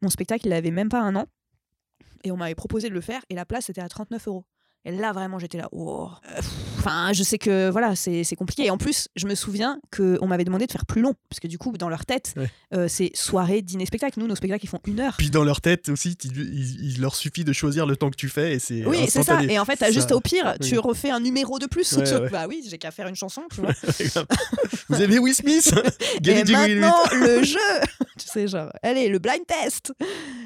[0.00, 1.26] Mon spectacle, il avait même pas un an.
[2.24, 4.44] Et on m'avait proposé de le faire, et la place était à 39 euros.
[4.88, 5.68] Et là, vraiment, j'étais là.
[5.72, 6.08] oh.
[6.78, 8.66] Enfin, je sais que voilà, c'est compliqué.
[8.66, 11.12] Et en plus, je me souviens qu'on m'avait demandé de faire plus long.
[11.28, 12.48] Parce que du coup, dans leur tête, Ouais.
[12.72, 14.20] euh, c'est soirée, dîner, spectacle.
[14.20, 15.16] Nous, nos spectacles, ils font une heure.
[15.18, 18.28] Puis dans leur tête aussi, il, il leur suffit de choisir le temps que tu
[18.28, 19.42] fais et c'est Oui, c'est ça.
[19.42, 20.68] Et en fait, Ça- juste au pire, oui.
[20.68, 21.92] tu refais un numéro de plus.
[21.94, 22.30] Ouais, Tu- ouais.
[22.30, 23.72] Bah oui, j'ai qu'à faire une chanson, tu vois.
[24.88, 25.74] Vous avez Will Smith?
[26.24, 27.58] Et maintenant, le jeu
[28.18, 29.92] Tu sais, genre, allez, le blind test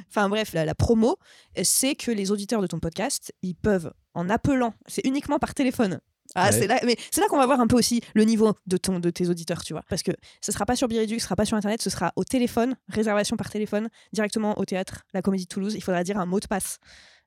[0.08, 1.18] Enfin bref, la, la promo,
[1.62, 6.00] c'est que les auditeurs de ton podcast, ils peuvent, en appelant, c'est uniquement par téléphone,
[6.36, 6.52] Ah, Ouais.
[6.52, 9.00] c'est là, mais c'est là qu'on va voir un peu aussi le niveau de ton,
[9.00, 9.82] de tes auditeurs, tu vois.
[9.88, 12.22] Parce que ce sera pas sur Biridu, ce sera pas sur internet, ce sera au
[12.22, 15.74] téléphone, réservation par téléphone, directement au théâtre, la Comédie de Toulouse.
[15.74, 16.78] Il faudra dire un mot de passe.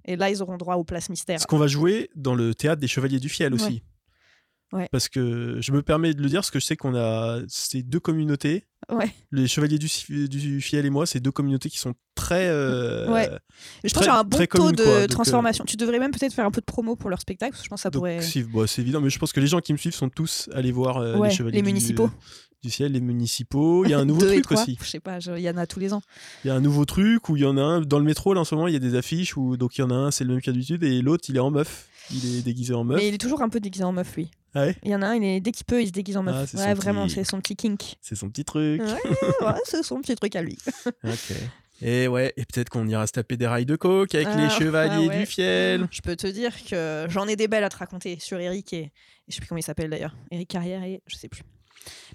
[0.06, 1.42] Et là, ils auront droit aux places mystères.
[1.42, 3.66] Ce qu'on va jouer dans le théâtre des Chevaliers du Fiel aussi.
[3.66, 3.84] Ouais.
[4.92, 7.84] Parce que je me permets de le dire, parce que je sais qu'on a ces
[7.84, 8.66] deux communautés.
[8.92, 9.12] Ouais.
[9.32, 9.88] Les Chevaliers du,
[10.28, 12.48] du Fiel et moi, c'est deux communautés qui sont très.
[12.48, 13.30] euh, Ouais.
[13.84, 14.94] Mais je pense très- qu'il y a un bon taux commune, de quoi.
[14.94, 15.64] Donc, euh, transformation.
[15.66, 17.70] Tu devrais même peut-être faire un peu de promo pour leur spectacle, parce que je
[17.70, 18.20] pense que ça donc, pourrait.
[18.52, 20.72] bon, c'est évident, mais je pense que les gens qui me suivent sont tous allés
[20.72, 22.10] voir euh, Ouais, les Chevaliers les du- municipaux.
[22.62, 23.86] du Ciel, les municipaux.
[23.86, 24.78] Il y a un nouveau truc aussi.
[24.82, 26.02] Je sais pas, il y en a tous les ans.
[26.44, 28.34] Il y a un nouveau truc où il y en a un dans le métro
[28.34, 29.96] là en ce moment il y a des affiches où donc il y en a
[29.96, 32.74] un c'est le même qu'à d'habitude et l'autre il est en meuf il est déguisé
[32.74, 34.30] en meuf Mais il est toujours un peu déguisé en meuf, lui.
[34.56, 36.18] Ah ouais Il y en a un, il est, dès qu'il peut, il se déguise
[36.18, 36.36] en meuf.
[36.38, 37.96] Ah, c'est ouais, vraiment, petit- c'est son petit kink.
[38.02, 38.88] c'est son petit truc Ouais,
[39.48, 40.58] ouais, c'est son petit truc à lui.
[41.04, 41.34] ok
[41.82, 44.50] et ouais et peut-être qu'on ira se taper des rails de coke avec Ah, les
[44.50, 45.20] chevaliers ah ouais.
[45.20, 48.40] du fiel Je peux te dire que j'en ai des belles à te raconter sur
[48.40, 48.92] Eric et, et
[49.28, 50.16] je sais plus comment il s'appelle d'ailleurs.
[50.32, 51.42] Eric Carrière et je sais plus.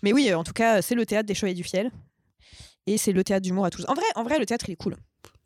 [0.02, 1.90] Mais oui, en tout cas, c'est le théâtre des Chevaliers du Fiel.
[2.88, 3.86] Et c'est le théâtre d'humour à Toulouse.
[3.88, 4.96] En vrai, en vrai, le théâtre, il est cool.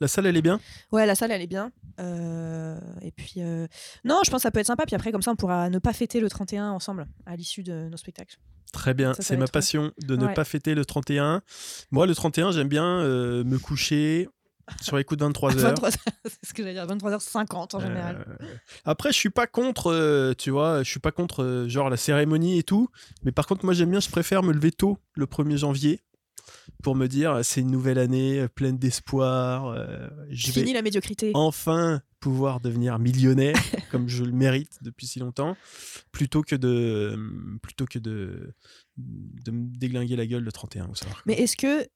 [0.00, 0.61] la salle elle est bien?
[0.92, 1.70] Ouais, la salle, elle est bien.
[2.00, 3.66] Euh, et puis, euh,
[4.05, 4.85] non, je pense que ça peut être sympa.
[4.87, 7.88] Puis après, comme ça, on pourra ne pas fêter le 31 ensemble à l'issue de
[7.88, 8.37] nos spectacles.
[8.72, 10.35] très bien c'est ma passion de ne Ouais.
[10.35, 11.42] pas fêter le 31
[11.90, 14.28] moi le 31 j'aime bien euh, me coucher
[14.81, 15.90] sur les coups de 23 heures 23
[16.24, 18.24] c'est ce que j'allais dire, 23h50 en général.
[18.87, 22.62] Après, je suis pas contre, tu vois, je suis pas contre genre la cérémonie et
[22.62, 22.88] tout,
[23.24, 26.00] mais par contre, moi j'aime bien, je préfère me lever tôt le 1er janvier
[26.83, 30.83] pour me dire c'est une nouvelle année euh, pleine d'espoir, euh, je Fini vais la
[30.83, 31.31] médiocrité.
[31.35, 33.57] enfin pouvoir devenir millionnaire
[33.90, 35.57] comme je le mérite depuis si longtemps,
[36.12, 37.18] plutôt que de
[37.62, 38.55] plutôt que de
[38.96, 41.22] de me déglinguer la gueule le 31 au soir.
[41.26, 41.87] Mais est-ce que,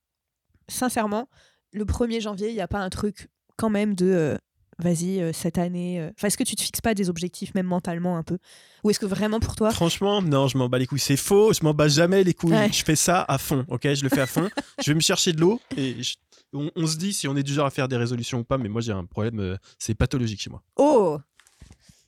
[0.69, 1.29] sincèrement,
[1.73, 4.37] le 1er janvier, il n'y a pas un truc quand même de euh,
[4.79, 6.01] vas-y, euh, cette année.
[6.01, 8.39] euh, Enfin, est-ce que tu te fixes pas des objectifs, même mentalement un peu?
[8.85, 9.71] Ou est-ce que vraiment pour toi?
[9.71, 11.01] Franchement, non, je m'en bats les couilles.
[11.01, 12.55] C'est faux, je m'en bats jamais les couilles.
[12.55, 12.73] Ouais.
[12.73, 13.93] Je fais ça à fond, ok?
[13.95, 14.49] Je le fais à fond.
[14.83, 16.15] je vais me chercher de l'eau et je-
[16.53, 18.59] on, on se dit si on est du genre à faire des résolutions ou pas,
[18.59, 20.63] mais moi j'ai un problème, euh, c'est pathologique chez moi.
[20.77, 21.19] Oh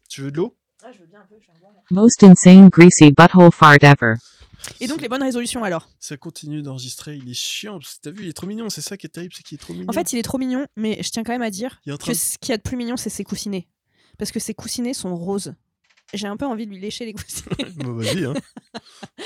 [0.09, 0.57] Tu veux de l'eau?
[0.85, 1.83] Ah, je veux bien un peu, je suis un bon gars.
[1.91, 4.15] Most insane greasy butthole fart ever.
[4.81, 5.89] Et donc, les bonnes résolutions alors?
[6.01, 7.79] Ça continue d'enregistrer, il est chiant.
[8.03, 9.73] T'as vu, il est trop mignon, c'est ça qui est terrible, c'est qu'il est trop
[9.73, 9.87] mignon.
[9.89, 12.17] En fait, il est trop mignon, mais je tiens quand même à dire que de-
[12.17, 13.69] ce qu'il y a de plus mignon, c'est ses coussinets.
[14.19, 15.55] Parce que ses coussinets sont roses.
[16.15, 17.71] J'ai un peu envie de lui lécher les coussinets.
[17.77, 18.35] Bon, vas-y, hein.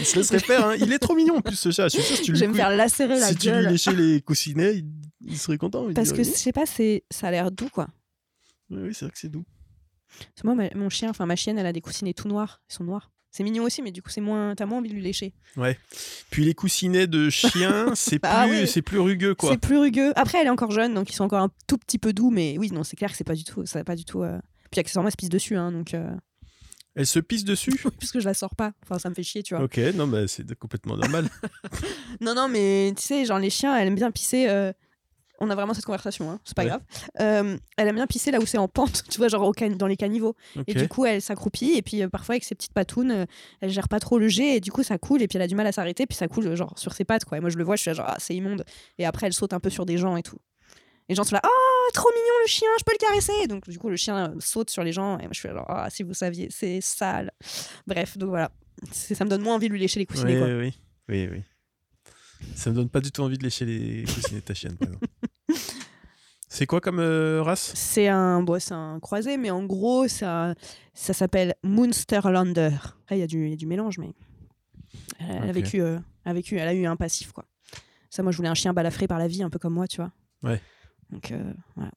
[0.01, 0.75] Il se laisserait faire, hein.
[0.79, 1.89] Il est trop mignon en plus ce chat.
[1.89, 3.51] Je suis sûr, si tu lui, je vais me cou- faire lacérer la si tu
[3.53, 4.87] lui léchais les coussinets, il,
[5.25, 5.89] il serait content.
[5.89, 6.83] il Parce que, je sais pas, ça
[7.29, 7.89] a l'air doux, quoi.
[8.71, 9.45] Oui, oui, c'est vrai que c'est doux.
[10.19, 12.61] Parce que moi, ma- mon chien, enfin ma chienne, elle a des coussinets tout noirs.
[12.69, 13.11] Ils sont noirs.
[13.35, 14.55] C'est mignon aussi, mais du coup, c'est moins.
[14.55, 15.33] T'as moins envie de lui lécher.
[16.31, 18.67] Puis les coussinets de chien, c'est Bah plus, oui.
[18.69, 19.51] c'est plus rugueux quoi.
[19.51, 20.13] C'est plus rugueux.
[20.17, 22.57] Après, elle est encore jeune, donc ils sont encore un tout petit peu doux, mais
[22.59, 23.65] oui, non, c'est clair que c'est pas du tout.
[23.67, 24.23] Ça va pas du tout.
[24.23, 24.39] euh,
[24.71, 25.95] Puis accessoirement, elle se pisse dessus, hein, donc.
[25.95, 26.15] euh,
[26.95, 27.73] Elle se pisse dessus?
[27.99, 28.73] Puisque je la sors pas.
[28.83, 29.65] Enfin, ça me fait chier, tu vois.
[29.65, 31.29] Ok, non, mais c'est complètement normal.
[32.21, 34.47] Non, non, mais tu sais, genre les chiens, elle aime bien pisser.
[34.49, 34.73] euh,
[35.45, 36.69] On a vraiment cette conversation, hein, c'est pas Ouais.
[36.69, 36.83] grave.
[37.21, 39.89] Euh, elle aime bien pisser là où c'est en pente, tu vois, genre au dans
[39.89, 40.37] les caniveaux.
[40.69, 43.27] Et du coup, elle s'accroupit, et puis euh, parfois avec ses petites patounes, euh,
[43.61, 45.49] elle gère pas trop le jet, et du coup, ça coule, et puis elle a
[45.49, 47.39] du mal à s'arrêter, puis ça coule genre sur ses pattes, quoi.
[47.39, 48.65] Et moi, je le vois, je suis là, genre, ah, c'est immonde.
[48.99, 50.39] Et après, elle saute un peu sur des gens et tout.
[51.09, 53.47] Les gens sont là, oh, trop mignon le chien, je peux le caresser.
[53.49, 55.67] Donc, du coup, le chien saute sur les gens, et moi, je suis là, genre,
[55.69, 57.33] ah, si vous saviez, c'est sale.
[57.89, 58.53] Bref, donc voilà.
[58.93, 60.49] Ça me donne moins envie de lui lécher les coussinets, oui, quoi.
[60.59, 60.73] oui,
[61.09, 61.43] oui, oui.
[62.57, 64.89] Ça me donne pas du tout envie de lécher les coussinets de ta chienne, par
[64.89, 65.07] exemple.
[66.55, 67.73] C'est quoi comme euh, race?
[67.75, 70.55] C'est un, bon, un croisé, mais en gros, ça,
[70.93, 72.73] ça s'appelle Munsterlander.
[73.05, 74.13] Après, il y, a du- y a du mélange, mais
[75.19, 77.47] elle, a vécu, euh, a vécu, elle a eu un passif, quoi.
[78.11, 79.97] Ça, moi, je voulais un chien balafré par la vie, un peu comme moi, tu
[79.97, 80.13] vois.
[80.43, 80.61] Ouais.
[81.09, 81.91] Donc, euh, voilà.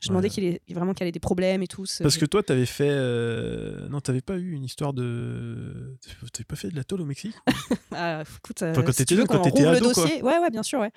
[0.00, 0.34] Je demandais Ouais.
[0.34, 1.84] qu'il ait vraiment qu'elle ait des problèmes et tout.
[1.84, 2.88] ce- Parce que toi, t'avais fait.
[2.90, 5.98] euh, Non, t'avais pas eu une histoire de.
[6.32, 7.34] T'avais pas fait de la tôle au Mexique?
[7.92, 9.32] Ah, écoute, euh, Enfin, quand si t'étais rouvre
[9.68, 10.04] ado, le quoi.
[10.04, 10.90] dossier, ouais, ouais, bien sûr, ouais.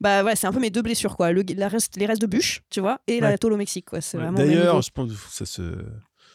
[0.00, 1.32] Bah ouais, c'est un peu mes deux blessures, quoi.
[1.32, 4.00] Le, la reste, les restes de bûche, tu vois, et la tôle au Mexique, quoi.
[4.00, 4.30] C'est Ouais.
[4.32, 5.62] D'ailleurs, je pense ça se.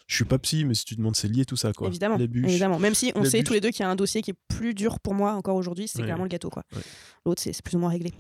[0.06, 1.88] Je suis pas psy, mais si tu demandes, c'est lié tout ça, quoi.
[1.88, 2.44] Évidemment, Les bûches.
[2.50, 2.78] évidemment.
[2.78, 4.74] Même si on sait tous les deux qu'il y a un dossier qui est plus
[4.74, 6.04] dur pour moi encore aujourd'hui, c'est Ouais.
[6.04, 6.50] clairement le gâteau.
[6.50, 6.64] quoi.
[6.76, 6.82] Ouais.
[7.26, 8.12] L'autre, c'est plus ou moins réglé.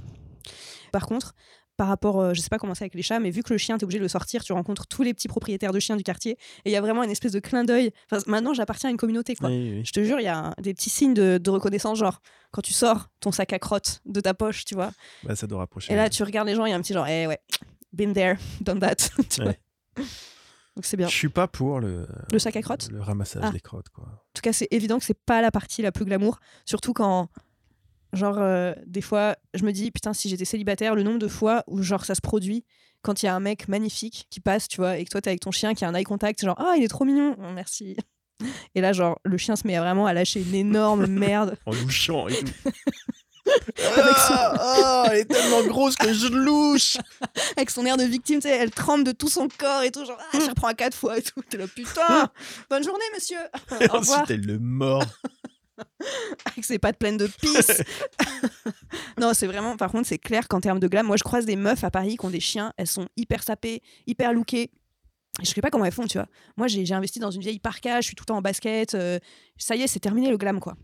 [0.93, 1.33] Par contre,
[1.77, 3.57] par rapport, euh, je sais pas comment c'est avec les chats, mais vu que le
[3.57, 6.03] chien, t'es obligé de le sortir, tu rencontres tous les petits propriétaires de chiens du
[6.03, 6.33] quartier,
[6.65, 7.91] et il y a vraiment une espèce de clin d'œil.
[8.11, 9.49] Enfin, maintenant, j'appartiens à une communauté, quoi.
[9.49, 9.85] Oui, oui.
[9.85, 12.19] Je te jure, il y a des petits signes de, de reconnaissance, genre
[12.51, 14.91] quand tu sors ton sac à crotte de ta poche, tu vois.
[15.23, 15.91] Bah, ça doit rapprocher.
[15.91, 17.39] Et là, tu regardes les gens, il y a un petit genre, eh ouais,
[17.91, 18.95] been there, done that.
[19.29, 19.51] tu vois.
[19.51, 19.59] Ouais.
[20.75, 21.07] Donc c'est bien.
[21.07, 23.51] Je suis pas pour le, Le sac à crotte le ramassage Ah.
[23.51, 24.05] des crottes, quoi.
[24.05, 26.39] En tout cas, c'est évident que c'est pas la partie la plus glamour.
[26.65, 27.29] Surtout quand,
[28.13, 31.63] genre, euh, des fois, je me dis, putain, si j'étais célibataire, le nombre de fois
[31.67, 32.63] où, genre, ça se produit
[33.01, 35.29] quand il y a un mec magnifique qui passe, tu vois, et que toi, t'es
[35.31, 37.51] avec ton chien qui a un eye contact, genre, ah, il est trop mignon, Oh,
[37.53, 37.97] merci.
[38.75, 41.57] Et là, genre, le chien se met vraiment à lâcher une énorme merde.
[41.65, 42.53] En louchant et tout.
[43.45, 46.95] Avec son- Ah, ah, elle est tellement grosse que je louche.
[47.57, 50.05] avec son air de victime, tu sais, elle tremble de tout son corps et tout,
[50.05, 51.41] genre, ah, je reprends à quatre fois et tout.
[51.49, 52.29] T'es là, putain,
[52.69, 53.37] bonne journée, monsieur.
[53.71, 54.21] Au revoir.
[54.21, 55.03] Ensuite, elle le mord.
[56.45, 57.81] avec ses pattes pleines de pisse.
[59.19, 61.55] non, c'est vraiment, par contre, c'est clair qu'en termes de glam, moi je croise des
[61.55, 64.71] meufs à Paris qui ont des chiens, elles sont hyper sapées, hyper lookées.
[65.41, 66.27] Je sais pas comment elles font, tu vois.
[66.57, 68.93] Moi, j'ai investi dans une vieille parka, je suis tout le temps en basket.
[68.93, 69.17] euh,
[69.57, 70.75] ça y est, c'est terminé le glam, quoi.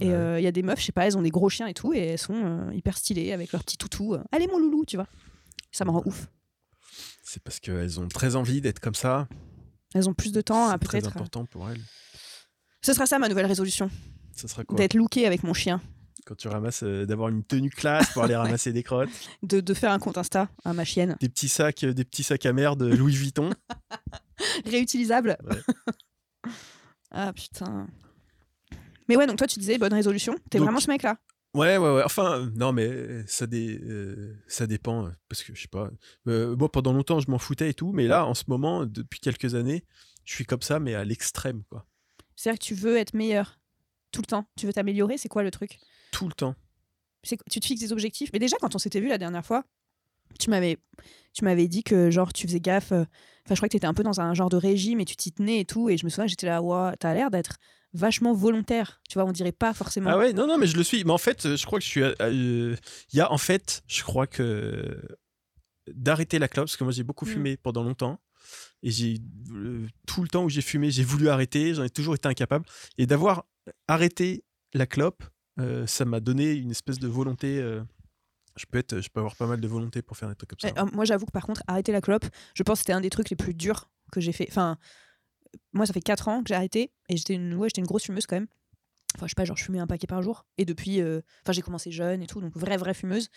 [0.00, 0.14] Et Ouais.
[0.14, 1.74] euh, il y a des meufs, je sais pas, elles ont des gros chiens et
[1.74, 4.16] tout, et elles sont euh, hyper stylées avec leur petit toutou.
[4.32, 5.06] Allez, mon loulou, tu vois.
[5.70, 6.26] Ça me rend ouf.
[7.22, 9.28] C'est parce qu'elles ont très envie d'être comme ça.
[9.94, 11.06] Elles ont plus de temps à C'est très peut-être.
[11.16, 11.80] euh, important pour elles.
[12.88, 13.90] Ce sera ça ma nouvelle résolution,
[14.34, 15.82] Ça sera quoi d'être lookée avec mon chien,
[16.24, 19.10] Quand tu ramasses, euh, d'avoir une tenue classe pour aller ramasser des crottes,
[19.42, 21.14] de, de faire un compte Insta à ma chienne.
[21.20, 23.50] des petits sacs, euh, des petits sacs à merde Louis Vuitton.
[24.64, 25.36] Réutilisable.
[25.44, 25.60] Ouais.
[27.10, 27.88] ah putain.
[29.06, 30.34] Mais ouais, donc toi tu disais bonne résolution.
[30.50, 31.18] T'es Donc- vraiment ce mec-là
[31.54, 32.02] Ouais, ouais, ouais.
[32.04, 35.06] Enfin, euh, non, mais ça, dé- euh, ça dépend.
[35.06, 35.90] euh, Parce que je sais pas.
[36.26, 37.90] Euh, moi, pendant longtemps, je m'en foutais et tout.
[37.92, 39.84] Mais là, en ce moment, depuis quelques années,
[40.24, 41.86] je suis comme ça, mais à l'extrême, quoi.
[42.38, 43.58] C'est-à-dire que tu veux être meilleur
[44.12, 44.44] tout le temps.
[44.56, 45.18] Tu veux t'améliorer.
[45.18, 45.78] C'est quoi le truc?
[46.12, 46.54] Tout le temps.
[47.22, 48.30] Tu te fixes des objectifs.
[48.32, 49.64] Mais déjà, quand on s'était vu la dernière fois,
[50.38, 50.78] tu m'avais,
[51.32, 52.92] tu m'avais dit que genre tu faisais gaffe.
[52.92, 53.04] euh,
[53.44, 55.32] Enfin, je crois que t'étais un peu dans un genre de régime et tu t'y
[55.32, 55.88] tenais et tout.
[55.90, 57.56] Et je me souviens, j'étais là, ouais, t'as l'air d'être
[57.92, 59.00] vachement volontaire.
[59.08, 60.10] Tu vois, on dirait pas forcément.
[60.10, 61.02] Ah ouais, non, non, mais je le suis.
[61.04, 62.02] Mais en fait, euh, je crois que je suis.
[62.02, 62.76] euh,
[63.12, 65.02] Il y a, en fait, je crois que
[65.88, 67.28] d'arrêter la clope, parce que moi, j'ai beaucoup Mm.
[67.28, 68.20] fumé pendant longtemps.
[68.82, 69.18] Et j'ai
[69.52, 71.74] euh, tout le temps où j'ai fumé, j'ai voulu arrêter.
[71.74, 72.64] J'en ai toujours été incapable.
[72.96, 73.44] Et d'avoir
[73.86, 75.24] arrêté la clope,
[75.58, 77.58] euh, ça m'a donné une espèce de volonté.
[77.58, 77.82] euh,
[78.56, 80.58] je peux être, je peux avoir pas mal de volonté pour faire des trucs comme
[80.58, 80.68] ça.
[80.76, 83.10] Euh, moi, j'avoue que par contre, arrêter la clope, je pense que c'était un des
[83.10, 84.46] trucs les plus durs que j'ai fait.
[84.50, 84.78] Enfin,
[85.72, 88.04] moi, ça fait 4 ans que j'ai arrêté et j'étais une, ouais, j'étais une grosse
[88.04, 88.48] fumeuse quand même.
[89.14, 90.44] Enfin, je sais pas, genre, je fumais un paquet par jour.
[90.58, 93.30] Et depuis, enfin, j'ai commencé jeune et tout, donc vraie, vraie fumeuse.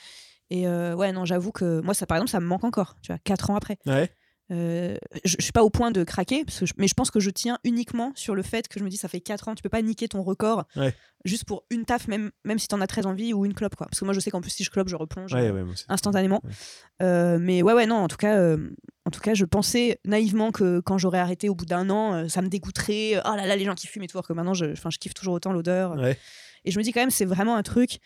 [0.49, 3.19] Et ouais, non, j'avoue que moi, ça, par exemple, ça me manque encore, tu vois,
[3.19, 3.77] 4 ans après.
[3.85, 4.11] Ouais.
[4.51, 7.09] Euh, je, je suis pas au point de craquer, parce que je- mais je pense
[7.09, 9.55] que je tiens uniquement sur le fait que je me dis, ça fait 4 ans,
[9.55, 10.93] tu peux pas niquer ton record Ouais.
[11.23, 13.87] juste pour une taf, même, même si t'en as très envie, ou une clope, quoi.
[13.87, 15.33] Parce que moi, je sais qu'en plus, si je clope, je replonge.
[15.33, 16.41] Ouais, ouais, instantanément.
[17.01, 18.57] Euh, mais ouais, ouais, non, en tout cas, euh,
[19.05, 22.41] en tout cas, je pensais naïvement que quand j'aurais arrêté au bout d'un an, ça
[22.41, 23.21] me dégoûterait.
[23.25, 25.13] Oh là là, les gens qui fument et tout, alors que maintenant, je, je kiffe
[25.13, 25.95] toujours autant l'odeur.
[26.65, 27.99] Et je me dis quand même, c'est vraiment un truc.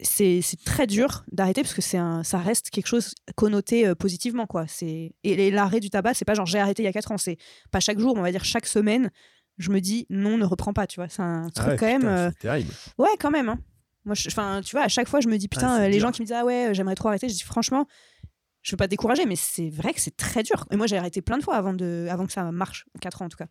[0.00, 4.46] C'est c'est très dur d'arrêter parce que c'est ça reste quelque chose connoté euh, positivement
[4.46, 4.66] quoi.
[4.66, 7.18] C'est et l'arrêt du tabac, c'est pas genre j'ai arrêté il y a 4 ans,
[7.18, 7.36] c'est
[7.70, 9.10] pas chaque jour, mais on va dire chaque semaine.
[9.56, 11.08] Je me dis non, ne reprends pas, tu vois.
[11.08, 12.00] C'est un Ah truc ouais, quand même.
[12.00, 12.72] putain, euh, c'est terrible.
[12.98, 13.48] Ouais, quand même.
[13.48, 13.58] hein.
[14.04, 16.08] Moi, enfin, tu vois, à chaque fois, je me dis putain, c'est euh, les dur.
[16.08, 17.28] gens qui me disent ah ouais, j'aimerais trop arrêter.
[17.28, 17.86] Je dis franchement,
[18.62, 20.66] je veux pas te décourager, mais c'est vrai que c'est très dur.
[20.72, 23.26] Et moi, j'ai arrêté plein de fois avant de, avant que ça marche, 4 ans
[23.26, 23.46] en tout cas.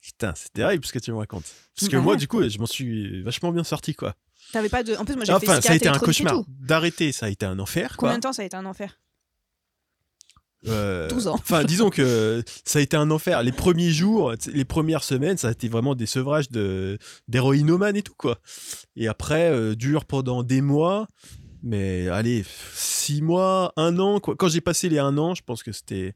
[0.00, 1.44] Putain, c'est terrible ce que tu me racontes.
[1.76, 2.02] Parce que Ouais.
[2.02, 4.14] moi, du coup, je m'en suis vachement bien sorti, quoi.
[4.52, 4.94] T'avais pas de.
[4.94, 6.42] En plus, moi, j'ai fait Enfin, ça a été un cauchemar.
[6.48, 7.96] D'arrêter, ça a été un enfer.
[7.98, 8.98] Combien de temps ça a été un enfer?
[10.66, 11.34] Euh, 12 ans.
[11.34, 13.42] Enfin, disons que ça a été un enfer.
[13.42, 18.02] Les premiers jours, les premières semaines, ça a été vraiment des sevrages de d'héroïnomane et
[18.02, 18.40] tout, quoi.
[18.96, 21.06] Et après, euh, dure pendant des mois.
[21.62, 24.20] Mais allez, six mois, un an.
[24.20, 24.36] Quoi.
[24.36, 26.14] Quand j'ai passé les un an, je pense que c'était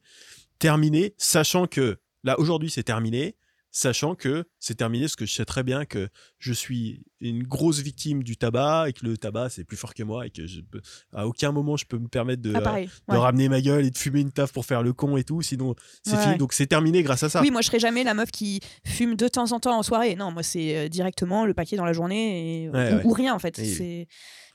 [0.59, 3.37] terminé, sachant que là, aujourd'hui, c'est terminé.
[3.75, 7.79] Sachant que c'est terminé, parce que je sais très bien que je suis une grosse
[7.81, 10.61] victime du tabac et que le tabac c'est plus fort que moi et que je
[10.61, 10.83] peux,
[11.15, 12.91] à aucun moment je peux me permettre de, Ah, pareil.
[13.09, 13.19] de ouais.
[13.19, 15.75] ramener ma gueule et de fumer une taf pour faire le con et tout, sinon
[16.05, 16.33] c'est Ouais, fini.
[16.33, 16.39] ouais.
[16.39, 17.41] Donc c'est terminé grâce à ça.
[17.41, 20.17] Oui, moi, je serais jamais la meuf qui fume de temps en temps en soirée.
[20.17, 22.69] Non, moi, c'est euh, directement le paquet dans la journée et,
[23.05, 23.59] ou, rien en fait.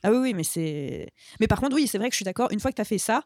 [0.03, 1.09] Ah oui, oui, mais c'est.
[1.39, 2.49] Mais par contre, oui, c'est vrai que je suis d'accord.
[2.51, 3.23] Une fois que t'as fait ça.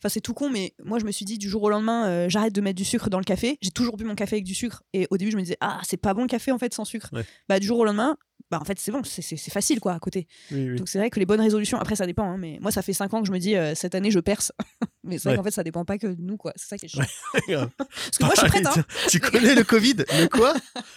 [0.00, 2.28] Enfin, c'est tout con, mais moi, je me suis dit du jour au lendemain, euh,
[2.28, 3.58] j'arrête de mettre du sucre dans le café.
[3.60, 4.82] J'ai toujours bu mon café avec du sucre.
[4.92, 6.84] Et au début, je me disais, ah, c'est pas bon le café en fait sans
[6.84, 7.08] sucre.
[7.12, 7.24] Ouais.
[7.48, 8.16] Bah, du jour au lendemain,
[8.50, 10.26] bah, en fait, c'est bon, c'est- facile quoi à côté.
[10.50, 10.76] Oui, oui.
[10.78, 12.24] Donc, c'est vrai que les bonnes résolutions, après, ça dépend.
[12.32, 14.20] hein, mais moi, ça fait 5 ans que je me dis, euh, cette année, je
[14.20, 14.52] perce.
[15.04, 15.36] mais c'est vrai Ouais.
[15.38, 16.52] qu'en fait, ça dépend pas que de nous, quoi.
[16.56, 17.02] C'est ça qui est chiant.
[17.78, 18.84] Parce que moi, je suis prête, hein.
[19.10, 19.96] tu connais le Covid?
[20.18, 20.54] Le quoi?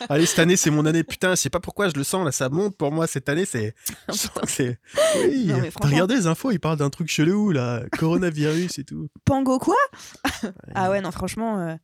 [0.09, 1.03] Allez, cette année, c'est mon année.
[1.03, 3.45] Putain, je sais pas pourquoi je le sens, là, ça monte pour moi cette année.
[3.45, 3.75] C'est.
[4.09, 7.83] Oui, Non, franchement- regardé les infos, ils parlent d'un truc chelou, là.
[7.97, 9.07] Coronavirus et tout.
[9.25, 9.75] Pango quoi?
[10.75, 11.75] Ah ouais, non, franchement, euh,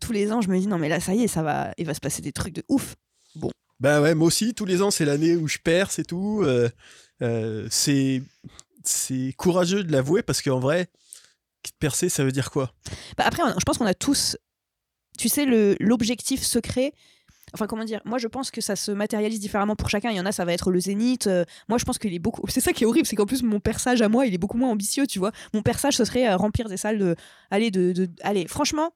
[0.00, 1.86] tous les ans, je me dis, non, mais là, ça y est, ça va, il
[1.86, 2.94] va se passer des trucs de ouf.
[3.80, 6.42] Bah ouais, moi aussi, tous les ans, c'est l'année où je perce et tout.
[6.44, 6.68] Euh,
[7.22, 8.22] euh, c'est.
[8.82, 10.88] C'est courageux de l'avouer parce qu'en vrai,
[11.78, 12.72] percer, ça veut dire quoi?
[13.18, 14.38] Bah, après, je pense qu'on a tous,
[15.18, 15.44] tu sais,
[15.78, 16.94] l'objectif secret.
[17.52, 18.00] Enfin, comment dire?
[18.06, 20.10] Moi, je pense que ça se matérialise différemment pour chacun.
[20.10, 21.26] Il y en a, ça va être le zénith.
[21.26, 22.42] Euh, moi, je pense qu'il est beaucoup.
[22.48, 24.56] C'est ça qui est horrible, c'est qu'en plus, mon perçage à moi, il est beaucoup
[24.56, 25.32] moins ambitieux, tu vois.
[25.52, 27.16] Mon perçage, ce serait remplir des salles de.
[27.50, 28.08] Allez, de, de...
[28.22, 28.92] Allez, franchement,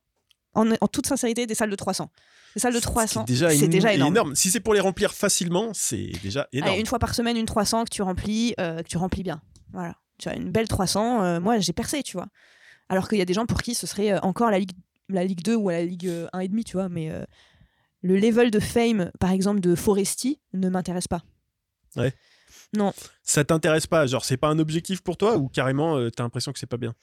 [0.54, 2.10] en, en toute sincérité, des salles de 300.
[2.54, 4.34] Des salles de Ce qui est 300, déjà, c'est déjà énorme.
[4.36, 6.70] Si c'est pour les remplir facilement, c'est déjà énorme.
[6.72, 9.42] Allez, une fois par semaine, une 300 que tu remplis, euh, que tu remplis bien.
[9.72, 9.96] Voilà.
[10.18, 11.24] Tu as une belle 300.
[11.24, 12.28] euh, moi, j'ai percé, tu vois.
[12.88, 14.72] Alors qu'il y a des gens pour qui ce serait euh, encore la Ligue,
[15.08, 16.88] la Ligue 2 ou la Ligue euh, 1,5, tu vois.
[16.88, 17.24] Mais euh,
[18.02, 21.22] le level de fame, par exemple, de Foresti ne m'intéresse pas.
[23.22, 26.52] Ça t'intéresse pas Genre, c'est pas un objectif pour toi ou carrément euh, t'as l'impression
[26.52, 26.94] que c'est pas bien?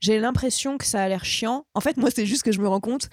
[0.00, 1.66] J'ai l'impression que ça a l'air chiant.
[1.74, 3.08] En fait, moi, c'est juste que je me rends compte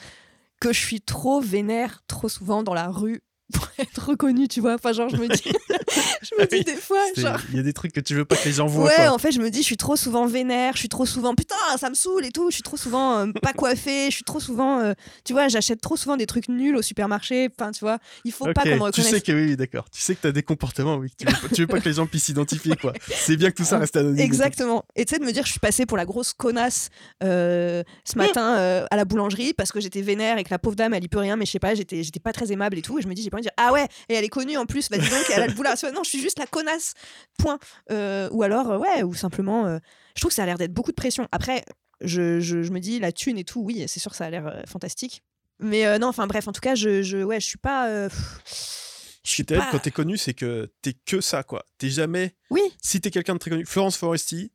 [0.59, 3.21] que je suis trop vénère trop souvent dans la rue
[3.53, 4.75] pour être reconnue, tu vois.
[4.75, 5.43] Enfin, genre, je me dis,
[6.21, 7.39] je me dis Oui, des fois, genre.
[7.49, 8.85] Il y a des trucs que tu veux pas que les gens voient.
[8.85, 9.11] Ouais, quoi.
[9.11, 11.55] en fait, je me dis, je suis trop souvent vénère, je suis trop souvent, putain,
[11.77, 14.39] ça me saoule et tout, je suis trop souvent euh, pas coiffée, je suis trop
[14.39, 17.99] souvent, euh, tu vois, j'achète trop souvent des trucs nuls au supermarché, enfin, tu vois,
[18.23, 19.09] il faut pas qu'on me tu reconnaisse.
[19.09, 19.89] sais que oui, d'accord.
[19.91, 21.11] Tu sais que t'as des comportements, oui.
[21.17, 22.93] Tu veux, pas, tu veux pas que les gens puissent s'identifier, quoi.
[23.07, 24.19] C'est bien que tout ça reste anonyme.
[24.19, 24.85] Exactement.
[24.95, 26.89] Et tu sais, de me dire, je suis passée pour la grosse connasse
[27.23, 30.75] euh, ce matin euh, à la boulangerie parce que j'étais vénère et que la pauvre
[30.75, 32.81] dame, elle y peut rien, mais je sais pas, j'étais, j'étais pas très aimable et
[32.81, 32.99] tout.
[32.99, 35.09] Et je me dis, dire, ah ouais, et elle est connue en plus, bah dis
[35.09, 35.75] donc, elle a le boulard.
[35.93, 36.93] Non, je suis juste la connasse,
[37.37, 37.59] point.
[37.91, 39.79] Euh, ou alors, euh, ouais, ou simplement, euh,
[40.15, 41.27] je trouve que ça a l'air d'être beaucoup de pression.
[41.31, 41.63] Après,
[42.01, 44.29] je, je, je me dis, la thune et tout, oui, c'est sûr que ça a
[44.29, 45.23] l'air euh, fantastique.
[45.59, 48.09] Mais non, enfin bref, en tout cas, je, je, ouais, je suis pas.
[48.09, 51.65] Ce qui suis est terrible pas- quand t'es connu, c'est que t'es que ça, quoi.
[51.77, 52.35] T'es jamais.
[52.49, 54.51] Oui, Si t'es quelqu'un de très connu, Florence Foresti,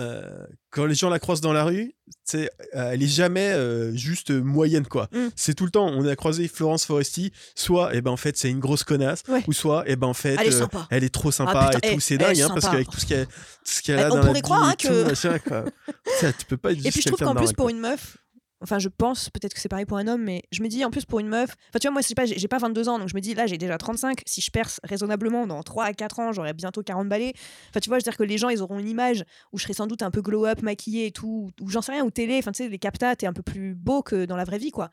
[0.00, 1.94] euh, quand les gens la croisent dans la rue,
[2.34, 5.08] euh, elle est jamais euh, juste moyenne, quoi.
[5.12, 5.28] Mm.
[5.36, 8.48] C'est tout le temps, on a croisé Florence Foresti, soit, eh ben, en fait, c'est
[8.50, 9.42] une grosse connasse, Ouais.
[9.46, 10.86] ou soit, eh ben, en fait, elle est euh, sympa.
[10.90, 11.96] elle est trop sympa putain, et tout.
[11.98, 13.32] eh, c'est dingue, hein, parce qu'avec tout ce qu'elle, tout
[13.64, 15.64] ce a on dans la pourrait croire, vie hein, et tout, que- machin, quoi.
[16.20, 18.16] Ça, tu peux pas Et puis je trouve qu'en plus pour une meuf,
[18.62, 20.90] enfin je pense peut-être que c'est pareil pour un homme, mais je me dis en
[20.90, 22.98] plus pour une meuf, enfin tu vois moi je sais pas, j'ai pas 22 ans
[22.98, 25.92] donc je me dis là j'ai déjà 35, si je perce raisonnablement dans 3 à
[25.92, 27.32] 4 ans j'aurai bientôt 40 balais.
[27.70, 29.64] Enfin tu vois je veux dire que les gens ils auront une image où je
[29.64, 32.10] serai sans doute un peu glow up, maquillée et tout, ou j'en sais rien, ou
[32.10, 34.58] télé, enfin tu sais les captas t'es un peu plus beau que dans la vraie
[34.58, 34.90] vie quoi.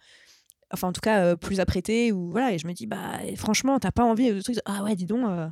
[0.72, 3.80] Enfin en tout cas euh, plus apprêté ou voilà et je me dis bah franchement
[3.80, 5.48] t'as pas envie de trucs ah ouais dis donc euh,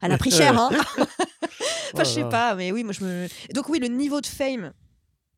[0.00, 0.70] elle a pris cher hein.
[1.92, 2.50] Enfin, je sais Voilà.
[2.50, 3.26] pas, mais oui, moi je me.
[3.52, 4.72] Donc, oui, le niveau de fame,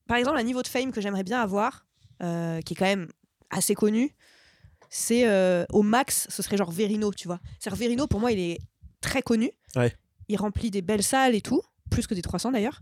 [0.06, 1.86] par exemple, un niveau de fame que j'aimerais bien avoir,
[2.22, 3.08] euh, qui est quand même
[3.50, 4.14] assez connu,
[4.90, 7.40] c'est euh, au max, ce serait genre Verino, tu vois.
[7.58, 8.58] C'est-à-dire, Verino, pour moi, il est
[9.00, 9.50] très connu.
[9.76, 9.94] Ouais.
[10.28, 12.80] Il remplit des belles salles et tout, plus que des 300 d'ailleurs.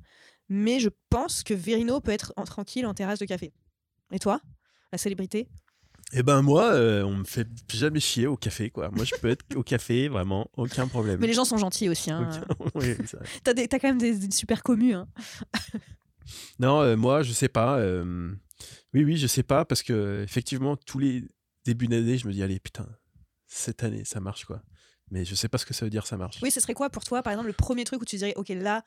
[0.48, 3.52] Mais je pense que Verino peut être en tranquille en terrasse de café.
[4.12, 4.40] Et toi
[4.92, 5.48] La célébrité?
[6.12, 8.90] Eh ben moi, euh, on me fait jamais chier au café, quoi.
[8.90, 11.20] Moi, je peux être au café, vraiment, aucun problème.
[11.20, 12.10] Mais les gens sont gentils aussi.
[12.10, 12.28] Hein.
[12.58, 12.96] Aucun-.
[13.44, 14.94] T'as, quand même des, des super commus.
[14.94, 15.06] Hein.
[16.58, 17.78] Non, euh, moi, je sais pas.
[17.78, 18.32] euh,
[18.94, 21.24] Oui, oui, je sais pas, parce que effectivement, tous les
[21.64, 22.86] débuts d'année, je me dis, allez, putain,
[23.46, 24.62] cette année, ça marche, quoi.
[25.10, 26.38] Mais je sais pas ce que ça veut dire, ça marche.
[26.42, 28.48] Oui, ce serait quoi pour toi, par exemple, le premier truc où tu dirais, ok,
[28.50, 28.84] là,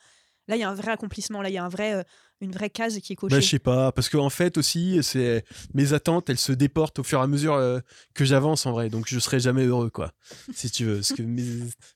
[0.47, 2.03] là, il y a un vrai accomplissement, là, il y a un vrai, euh,
[2.41, 3.35] une vraie case qui est cochée?
[3.35, 7.03] Bah, je sais pas, parce qu'en fait aussi, c'est mes attentes, elles se déportent au
[7.03, 7.79] fur et à mesure euh,
[8.13, 10.13] que j'avance en vrai, donc je serai jamais heureux, quoi,
[10.53, 10.95] si tu veux.
[10.95, 11.43] Parce que mes,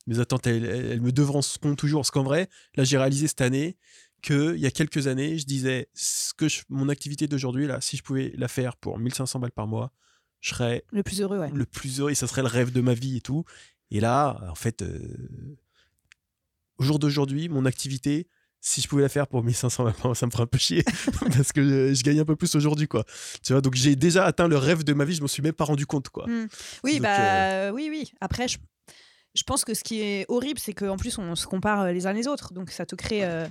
[0.08, 2.02] mes attentes, elles, elles, elles me devanceront toujours.
[2.02, 3.78] Parce qu'en vrai, là, j'ai réalisé cette année
[4.28, 7.80] que il y a quelques années, je disais, ce que je- mon activité d'aujourd'hui, là,
[7.82, 9.92] si je pouvais la faire pour 1500 balles par mois,
[10.42, 11.50] je serais Le plus heureux, ouais.
[11.54, 13.44] le plus heureux, et ça serait le rêve de ma vie et tout.
[13.92, 15.00] Et là, en fait, euh,
[16.78, 18.28] au jour d'aujourd'hui, mon activité,
[18.60, 20.58] si je pouvais la faire pour 1500 balles par mois, ça me ferait un peu
[20.58, 20.84] chier
[21.32, 23.06] parce que euh, je gagne un peu plus aujourd'hui, quoi.
[23.44, 25.54] Tu vois, donc j'ai déjà atteint le rêve de ma vie, je m'en suis même
[25.54, 26.28] pas rendu compte, quoi.
[26.28, 26.48] Mm.
[26.84, 28.12] Oui, Donc, bah, oui, oui.
[28.20, 28.58] Après, je,
[29.36, 32.06] je pense que ce qui est horrible, c'est qu'en plus, on se compare euh, les
[32.08, 32.54] uns les autres.
[32.54, 33.24] Donc, ça te crée.
[33.24, 33.48] euh,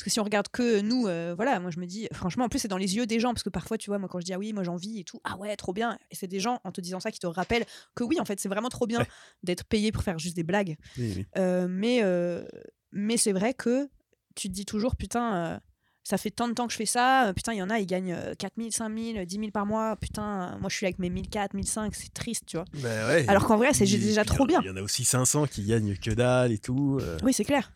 [0.00, 2.48] Parce que si on regarde que nous, euh, voilà, moi je me dis, franchement, en
[2.48, 3.34] plus, c'est dans les yeux des gens.
[3.34, 5.04] Parce que parfois, tu vois, moi quand je dis, ah oui, moi j'en vis et
[5.04, 5.98] tout, ah ouais, trop bien.
[6.10, 8.40] Et c'est des gens, en te disant ça, qui te rappellent que oui, en fait,
[8.40, 9.06] c'est vraiment trop bien Ouais.
[9.42, 10.78] d'être payé pour faire juste des blagues.
[10.96, 11.26] Oui, oui.
[11.36, 12.46] Euh, mais euh,
[12.92, 13.90] mais c'est vrai que
[14.36, 15.60] tu te dis toujours, putain,
[16.02, 17.32] ça fait tant de temps que je fais ça.
[17.36, 19.66] Putain, il y en a, ils gagnent euh, 4 000, 5 000, 10 000 par
[19.66, 19.96] mois.
[19.96, 22.64] Putain, moi je suis avec mes 1004, 1005, c'est triste, tu vois.
[22.72, 23.28] Bah ouais.
[23.28, 24.60] Alors qu'en vrai, c'est déjà trop bien.
[24.62, 26.98] Il y en a aussi 500 qui gagnent que dalle et tout.
[27.22, 27.70] Oui, c'est clair.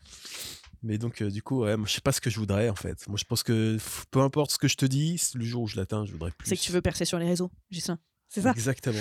[0.86, 2.74] Mais donc, euh, du coup, ouais, moi, je sais pas ce que je voudrais, en
[2.74, 3.08] fait.
[3.08, 3.78] Moi, je pense que
[4.10, 6.46] peu importe ce que je te dis, le jour où je l'atteins, je voudrais plus.
[6.48, 7.98] C'est que tu veux percer sur les réseaux, Gislain.
[8.28, 8.50] C'est ça?
[8.50, 9.00] Exactement.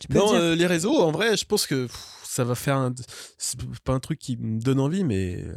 [0.00, 2.54] Tu peux Non, le euh, les réseaux, en vrai, je pense que pff, ça va
[2.56, 2.92] faire un.
[3.38, 5.54] C'est pas un truc qui me donne envie, mais euh,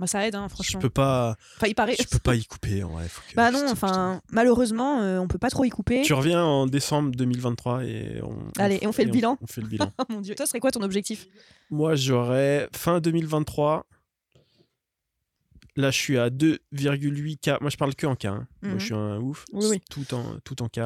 [0.00, 0.80] Bah, ça aide, hein, je franchement.
[0.80, 1.36] peux pas.
[1.56, 1.94] Enfin, il paraît.
[2.00, 3.06] Je peux pas y couper, en vrai.
[3.08, 3.72] faut que- Bah non, putain.
[3.72, 6.02] enfin, malheureusement, euh, on peut pas trop y couper.
[6.02, 8.38] Tu reviens en décembre 2023 et on.
[8.58, 9.38] Allez, et on fait le bilan.
[9.40, 9.92] On fait le bilan.
[9.98, 10.34] Oh mon dieu.
[10.34, 11.26] Toi, serait quoi ton objectif?
[11.70, 13.86] Moi, j'aurais fin 2023.
[15.76, 17.60] Là, je suis à 2,8 K.
[17.60, 18.26] Moi, je parle que en K.
[18.26, 18.46] hein.
[18.62, 18.78] Moi, Mhm.
[18.80, 19.44] je suis un ouf.
[19.52, 19.80] Oui, oui.
[19.90, 20.78] Tout en, tout en K.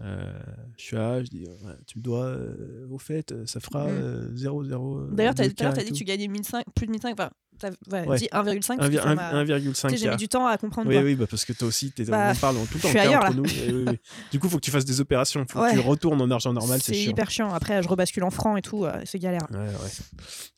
[0.00, 0.32] Euh,
[0.76, 3.84] je suis là, je dis, ouais, tu me dois, euh, au fait, euh, ça fera
[3.86, 3.90] Mhm.
[4.00, 5.06] euh, 0, 0.
[5.10, 7.14] D'ailleurs, t'as- tout à l'heure, t'as dit que tu gagnais 1005, plus de 1005.
[7.18, 7.30] Enfin,
[7.60, 8.18] T'as- ouais, Ouais.
[8.18, 8.74] dis 1,5.
[8.74, 10.88] 1, parce que ça m'a- 1,5 Tu sais, J'ai mis du temps à comprendre.
[10.88, 11.02] Oui, quoi.
[11.02, 12.86] oui, bah parce que toi aussi, t'es, Bah, on en parle tout le temps je
[12.86, 13.36] suis t'es ailleurs, entre là.
[13.36, 13.44] nous.
[13.46, 13.98] et oui, oui.
[14.30, 15.44] Du coup, faut que tu fasses des opérations.
[15.50, 15.70] Faut Ouais.
[15.74, 17.52] que tu retournes en argent normal, c'est, hyper chiant.
[17.52, 19.48] Après, je rebascule en francs et tout, euh, c'est galère.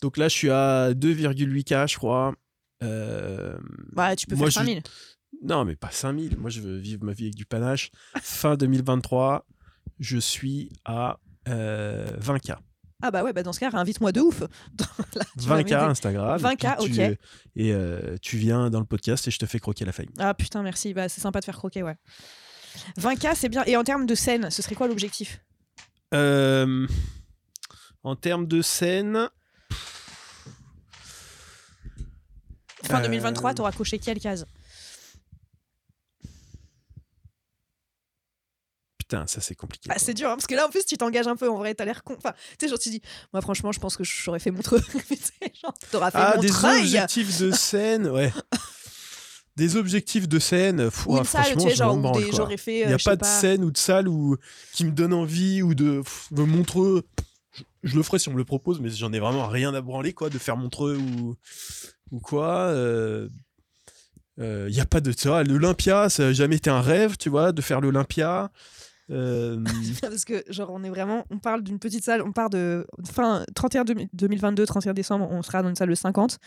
[0.02, 2.34] Donc là, je suis à 2,8K, je crois.
[2.82, 3.58] Euh,
[3.92, 4.82] Bah, tu peux Moi, faire je- 5000.
[5.42, 6.36] Non, mais pas 5000.
[6.36, 7.90] Moi, je veux vivre ma vie avec du panache.
[8.20, 9.46] fin 2023,
[9.98, 11.18] je suis à
[11.48, 12.56] euh, 20K.
[13.02, 14.40] Ah bah ouais, bah dans ce cas, invite-moi de ouf.
[14.40, 14.46] Là,
[15.38, 15.74] tu vas 20K m'aider.
[15.74, 16.38] Instagram.
[16.38, 17.18] 20K, puis tu- ok.
[17.56, 20.10] Et euh, tu viens dans le podcast et je te fais croquer la faille.
[20.18, 20.92] Ah putain, merci.
[20.92, 21.96] Bah, c'est sympa de faire croquer, ouais.
[22.98, 23.64] 20K, c'est bien.
[23.64, 25.40] Et en termes de scène, ce serait quoi l'objectif?
[26.12, 26.86] Euh,
[28.02, 29.28] en termes de scène,
[32.90, 34.46] Fin Euh, 2023, t'auras coché quelle case
[39.10, 39.88] putain, ça c'est compliqué.
[39.92, 41.50] Ah, c'est dur, hein, parce que là, en plus, tu t'engages un peu.
[41.50, 42.14] En vrai, t'as l'air con.
[42.16, 44.84] Enfin, tu sais, genre, tu dis, moi, franchement, je pense que j'aurais fait mon truc.
[45.10, 48.32] Tu t'auras fait Ah, mon des objectifs de scène, ouais.
[49.56, 52.78] Des objectifs de scène, une salle, franchement, tu sais, genre, des- j'aurais fait.
[52.78, 54.36] Il euh, n'y a sais pas de scène ou de salle où,
[54.72, 57.06] qui me donne envie ou de, de Montreux.
[57.82, 60.12] Je, le ferai si on me le propose, mais j'en ai vraiment rien à branler,
[60.12, 61.34] quoi, de faire Montreux ou,
[62.10, 62.56] ou quoi.
[62.68, 63.28] euh,
[64.38, 65.12] euh, Il n'y a pas de.
[65.12, 68.50] Tu vois, l'Olympia, ça n'a jamais été un rêve, tu vois, de faire l'Olympia.
[69.10, 69.58] Euh,
[70.02, 71.24] Parce que, genre, on est vraiment.
[71.30, 72.22] On parle d'une petite salle.
[72.22, 72.86] On part de.
[73.10, 76.38] Fin 31 2000 2022, 31 décembre, on sera dans une salle de 50.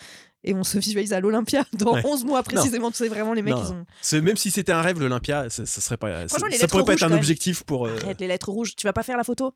[0.45, 2.01] Et on se visualise à l'Olympia dans Ouais.
[2.05, 2.89] 11 mois précisément.
[2.91, 3.85] Tu sais, vraiment, les mecs, ils ont.
[4.01, 6.27] c'est- même si c'était un rêve, l'Olympia, ça, ça serait pas.
[6.29, 7.85] Ça, pourrait pas rouges, être un objectif pour.
[7.87, 8.75] euh, Arrête les lettres rouges.
[8.77, 9.53] Tu vas pas faire la photo?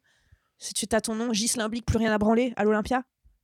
[0.59, 3.03] Si tu as ton nom, Ghislain Blic, plus rien à branler à l'Olympia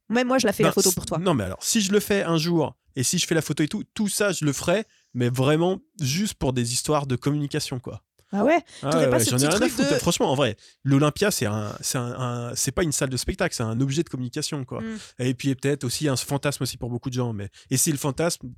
[0.10, 1.18] Même moi, je la fais la photo pour toi.
[1.20, 3.64] Non, mais alors, si je le fais un jour et si je fais la photo
[3.64, 7.80] et tout, tout ça, je le ferai, mais vraiment juste pour des histoires de communication,
[7.80, 8.04] quoi.
[8.36, 9.90] Ah ouais Ah ouais, pas ouais, j'en ai rien à truc foutre.
[9.94, 13.18] de- Franchement, en vrai, l'Olympia, c'est un, c'est un, un- c'est pas une salle de
[13.18, 14.82] spectacle, c'est un objet de communication, quoi.
[14.82, 14.98] Mm.
[15.20, 17.98] Et puis peut-être aussi un fantasme aussi pour beaucoup de gens, mais et c'est le
[17.98, 18.50] fantasme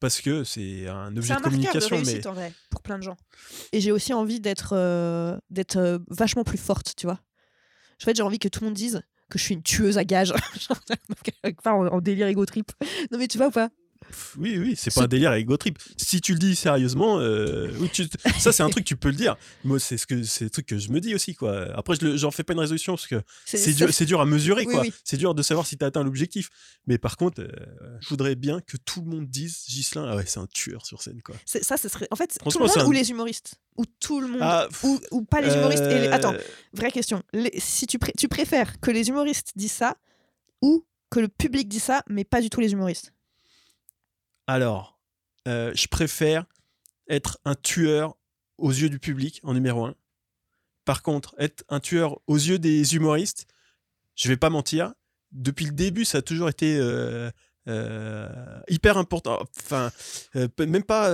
[0.00, 2.52] parce que c'est un C'est objet un de marqueur de communication, mais réussite en vrai,
[2.68, 3.16] pour plein de gens.
[3.72, 7.18] Et j'ai aussi envie d'être euh, d'être euh, vachement plus forte, tu vois.
[8.02, 10.04] En fait, j'ai envie que tout le monde dise que je suis une tueuse à
[10.04, 10.32] gages.
[11.62, 12.70] Part en, en délire ego trip.
[13.10, 13.70] Non mais tu vois ou pas?
[14.38, 15.78] Oui, oui, c'est Ce- pas un délire ego trip.
[15.96, 18.06] Si tu le dis sérieusement, euh, tu-
[18.38, 19.36] ça c'est un truc tu peux le dire.
[19.64, 21.66] Moi, c'est ce que c'est le truc que je me dis aussi, quoi.
[21.76, 24.64] Après, je j'en fais pas une résolution parce que c'est dur, c'est dur à mesurer,
[24.66, 24.82] Oui, quoi.
[24.82, 24.92] oui.
[25.04, 26.48] C'est dur de savoir si tu as atteint l'objectif.
[26.86, 27.48] Mais par contre, euh,
[28.00, 31.02] je voudrais bien que tout le monde dise Gislin, ah ouais, c'est un tueur sur
[31.02, 31.34] scène, quoi.
[31.44, 32.08] Ça, ce serait.
[32.10, 33.54] En fait, tout le monde un- ou les humoristes?
[33.76, 34.38] Ou tout le monde?
[34.42, 36.34] Ah, pff, ou, ou pas les humoristes et les- euh, Attends,
[36.72, 37.22] vraie question.
[37.32, 39.96] Les- si tu, tu préfères que les humoristes disent ça
[40.62, 43.12] ou que le public dise ça, mais pas du tout les humoristes?
[44.46, 45.00] Alors,
[45.48, 46.44] euh, je préfère
[47.08, 48.16] être un tueur
[48.58, 49.94] aux yeux du public en numéro un.
[50.84, 53.46] Par contre, être un tueur aux yeux des humoristes,
[54.14, 54.94] je vais pas mentir,
[55.32, 57.30] depuis le début, ça a toujours été euh,
[57.68, 58.28] euh,
[58.68, 59.44] hyper important.
[59.58, 59.90] Enfin,
[60.58, 61.12] même pas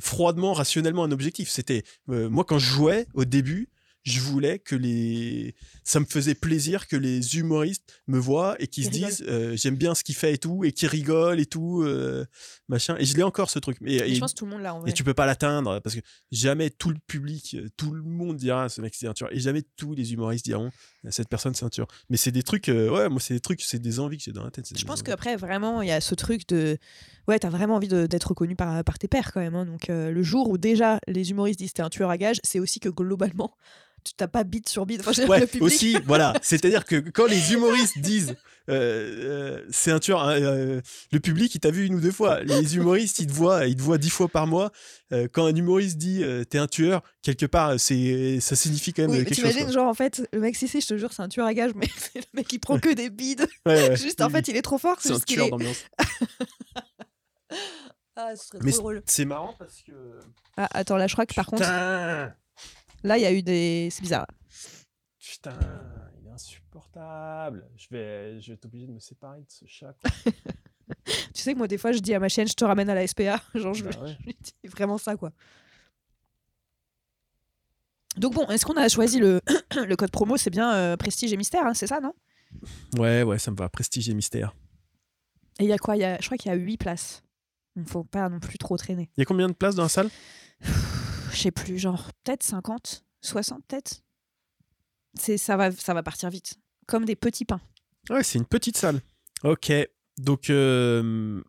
[0.00, 1.50] froidement, rationnellement un objectif.
[1.50, 3.68] C'était moi quand je jouais au début,
[4.04, 8.84] je voulais que les, ça me faisait plaisir que les humoristes me voient et qu'ils
[8.86, 11.82] se disent euh, j'aime bien ce qu'il fait et tout et qu'ils rigolent et tout
[11.82, 12.24] euh,
[12.68, 12.96] machin.
[12.98, 13.76] Et je l'ai encore ce truc.
[13.84, 14.90] Et et- Je pense que tout le monde l'a en vrai.
[14.90, 16.00] et tu peux pas l'atteindre parce que
[16.32, 19.28] jamais tout le public, euh, tout le monde dira ce mec c'est un tueur.
[19.34, 20.70] Et jamais tous les humoristes diront
[21.10, 21.86] cette personne c'est un tueur.
[22.08, 24.32] Mais c'est des trucs, euh, ouais, moi c'est des trucs, c'est des envies que j'ai
[24.32, 24.66] dans la tête.
[24.76, 26.78] Je pense qu'après, vraiment, il y a ce truc de.
[27.28, 29.54] Ouais, t'as vraiment envie d'être reconnu par, par tes pairs quand même.
[29.54, 29.64] hein.
[29.66, 32.58] Donc, euh, le jour où déjà les humoristes disent t'es un tueur à gages, c'est
[32.58, 33.54] aussi que globalement,
[34.04, 35.00] tu t'as pas bite sur bite.
[35.06, 35.62] Enfin, Ouais, le public.
[35.62, 36.34] aussi, voilà.
[36.42, 38.34] C'est-à-dire que quand les humoristes disent
[38.68, 38.74] euh,
[39.58, 40.80] euh, c'est un tueur, hein, euh,
[41.10, 42.40] le public il t'a vu une ou deux fois.
[42.42, 44.70] Les humoristes ils te voient, ils te voient dix fois par mois.
[45.32, 49.18] Quand un humoriste dit t'es un tueur, quelque part c'est ça signifie quand même Oui,
[49.24, 49.50] quelque chose.
[49.50, 51.54] t'imagines, genre en fait, le mec, si, si, je te jure, c'est un tueur à
[51.54, 53.48] gages, mais le mec, il prend que des bides.
[53.64, 53.72] quoi.
[53.74, 53.96] Ouais, ouais.
[54.00, 54.98] juste, en fait, il est trop fort.
[55.00, 55.50] C'est un tueur est.
[55.50, 55.84] d'ambiance.
[58.16, 59.02] Ah, ce serait Mais trop drôle.
[59.06, 59.92] c'est marrant parce que.
[60.56, 61.64] Ah, attends, là, je crois que par contre,
[63.02, 63.88] là, il y a eu des.
[63.90, 64.26] C'est bizarre.
[65.18, 65.58] Putain,
[66.20, 67.68] il est insupportable.
[67.76, 69.94] Je vais, je vais être obligé de me séparer de ce chat.
[70.00, 70.10] quoi.
[71.32, 72.94] Tu sais que moi, des fois, je dis à ma chaîne, je te ramène à
[72.94, 73.40] la SPA.
[73.54, 74.16] Genre, je, Bah ouais.
[74.20, 75.30] je lui dis vraiment ça, quoi.
[78.16, 79.40] Donc bon, est-ce qu'on a choisi le,
[79.86, 80.36] le code promo?
[80.36, 82.12] C'est bien euh, Prestige et Mystère, hein, c'est ça, non?
[82.98, 83.68] Ouais, ouais, ça me va.
[83.68, 84.52] Prestige et mystère.
[85.60, 85.96] Et il y a quoi?
[85.96, 87.22] Il y a, Je crois qu'il y a 8 places.
[87.76, 89.08] Il faut pas non plus trop traîner.
[89.16, 90.10] Il y a combien de places dans la salle?
[91.32, 94.02] Je sais plus, genre peut-être 50, 60 peut-être.
[95.14, 96.54] C'est ça va ça va partir vite,
[96.86, 97.60] comme des petits pains.
[98.08, 99.00] Ouais, c'est une petite salle.
[99.44, 99.72] Ok,
[100.18, 101.42] donc euh,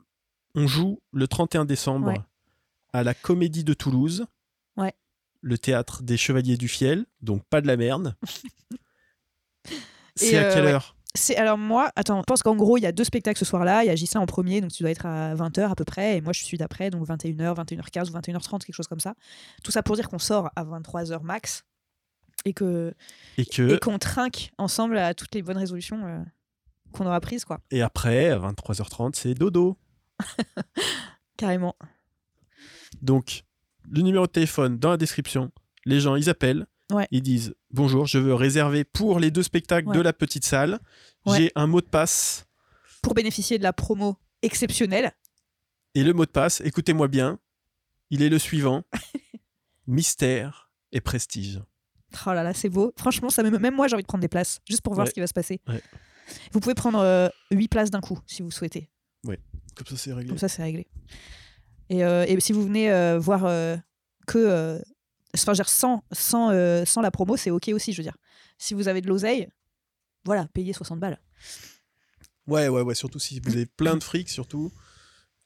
[0.56, 2.22] on joue le 31 décembre Ouais.
[2.94, 4.26] à la Comédie de Toulouse.
[4.78, 4.94] Ouais.
[5.42, 8.16] Le théâtre des Chevaliers du Fiel, donc pas de la merde.
[10.16, 10.72] C'est à euh, quelle ouais.
[10.74, 10.96] heure?
[11.14, 13.84] C'est alors moi, attends, je pense qu'en gros, il y a deux spectacles ce soir-là.
[13.84, 16.22] Il y a en premier, donc tu dois être à 20h à peu près, et
[16.22, 19.16] moi je suis d'après, donc 21h, 21h15 ou 21h30, quelque chose comme ça.
[19.64, 21.66] Tout ça pour dire qu'on sort à 23h max
[22.46, 22.94] et que
[23.38, 26.20] Et que et qu'on trinque ensemble à toutes les bonnes résolutions euh,
[26.94, 27.60] qu'on aura prises, quoi.
[27.72, 29.78] et après à 23h30 c'est dodo.
[31.38, 31.76] Carrément.
[33.02, 33.44] Donc
[33.90, 35.52] le numéro de téléphone dans la description.
[35.86, 36.68] Les gens ils appellent.
[36.94, 37.08] Ouais.
[37.12, 39.96] Ils disent bonjour, je veux réserver pour les deux spectacles Ouais.
[39.98, 40.80] de la petite salle.
[41.26, 41.38] Ouais.
[41.38, 42.46] J'ai un mot de passe
[43.02, 45.12] Pour bénéficier de la promo exceptionnelle.
[45.96, 47.40] et le mot de passe, écoutez-moi bien,
[48.10, 48.84] il est le suivant
[49.88, 51.62] mystère et prestige.
[52.26, 52.94] Oh là là, c'est beau.
[52.98, 53.50] Franchement, ça me...
[53.58, 55.34] même moi, j'ai envie de prendre des places, juste pour voir ce qui va se
[55.34, 55.62] passer.
[56.52, 58.90] Vous pouvez prendre 8 places d'un coup, si vous souhaitez.
[59.24, 60.28] Comme ça c'est réglé.
[60.30, 60.86] Comme ça, c'est réglé.
[61.90, 63.78] Et, euh, et si vous venez euh, voir euh,
[64.28, 64.82] que.
[65.36, 68.04] Enfin, je veux dire, sans, sans, euh, sans la promo, c'est OK aussi, je veux
[68.04, 68.18] dire.
[68.58, 69.48] Si vous avez de l'oseille,
[70.26, 71.20] voilà, payez 60 balles.
[72.48, 74.72] Ouais, ouais, ouais, surtout si vous avez plein de fric, surtout.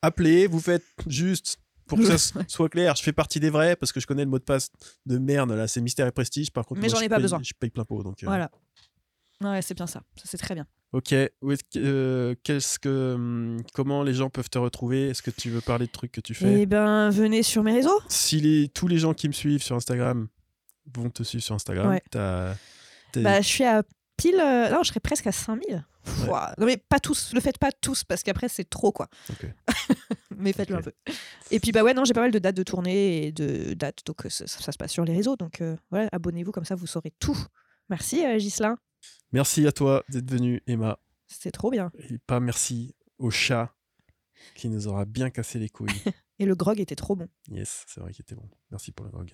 [0.02, 1.58] Appelez, vous faites juste
[1.88, 2.96] pour que ça soit clair.
[2.96, 4.70] Je fais partie des vrais parce que je connais le mot de passe
[5.06, 6.52] de merde, là, c'est mystère et prestige.
[6.52, 7.40] Par contre, Mais j'en je ai pas paye- besoin.
[7.44, 8.02] Je paye plein pot.
[8.04, 8.50] Donc, euh, Voilà.
[9.42, 10.02] Ouais, c'est bien ça.
[10.16, 10.66] Ça, c'est très bien.
[10.96, 11.14] Ok,
[11.76, 15.10] euh, qu'est-ce que, hum, comment les gens peuvent te retrouver?
[15.10, 16.62] Est-ce que tu veux parler de trucs que tu fais?
[16.62, 18.00] Eh ben, venez sur mes réseaux.
[18.08, 20.30] Si les, tous les gens qui me suivent sur Instagram
[20.96, 22.02] vont te suivre sur Instagram, Ouais.
[22.14, 23.84] Bah, je suis à
[24.16, 24.40] pile.
[24.40, 25.86] euh, Non, je serais presque à 5000.
[26.30, 26.54] Ouah.
[26.58, 27.34] Non, mais pas tous.
[27.34, 29.10] Le faites pas tous parce qu'après, c'est trop, quoi.
[29.30, 29.48] Ok.
[30.38, 30.94] mais faites-le un peu.
[31.52, 34.00] Et puis, bah ouais, non, j'ai pas mal de dates de tournée et de dates.
[34.06, 35.36] Donc, euh, ça, ça se passe sur les réseaux.
[35.36, 37.38] Donc, euh, voilà, abonnez-vous, comme ça, vous saurez tout.
[37.90, 38.78] Merci, Ghislain.
[39.32, 41.00] Merci à toi d'être venu, Emma.
[41.28, 41.92] C'était trop bien.
[42.10, 43.76] Et pas merci au chat
[44.56, 45.90] qui nous aura bien cassé les couilles.
[46.40, 47.30] Et le grog était trop bon.
[47.50, 48.50] yes, c'est vrai qu'il était bon.
[48.72, 49.34] Merci pour le grog.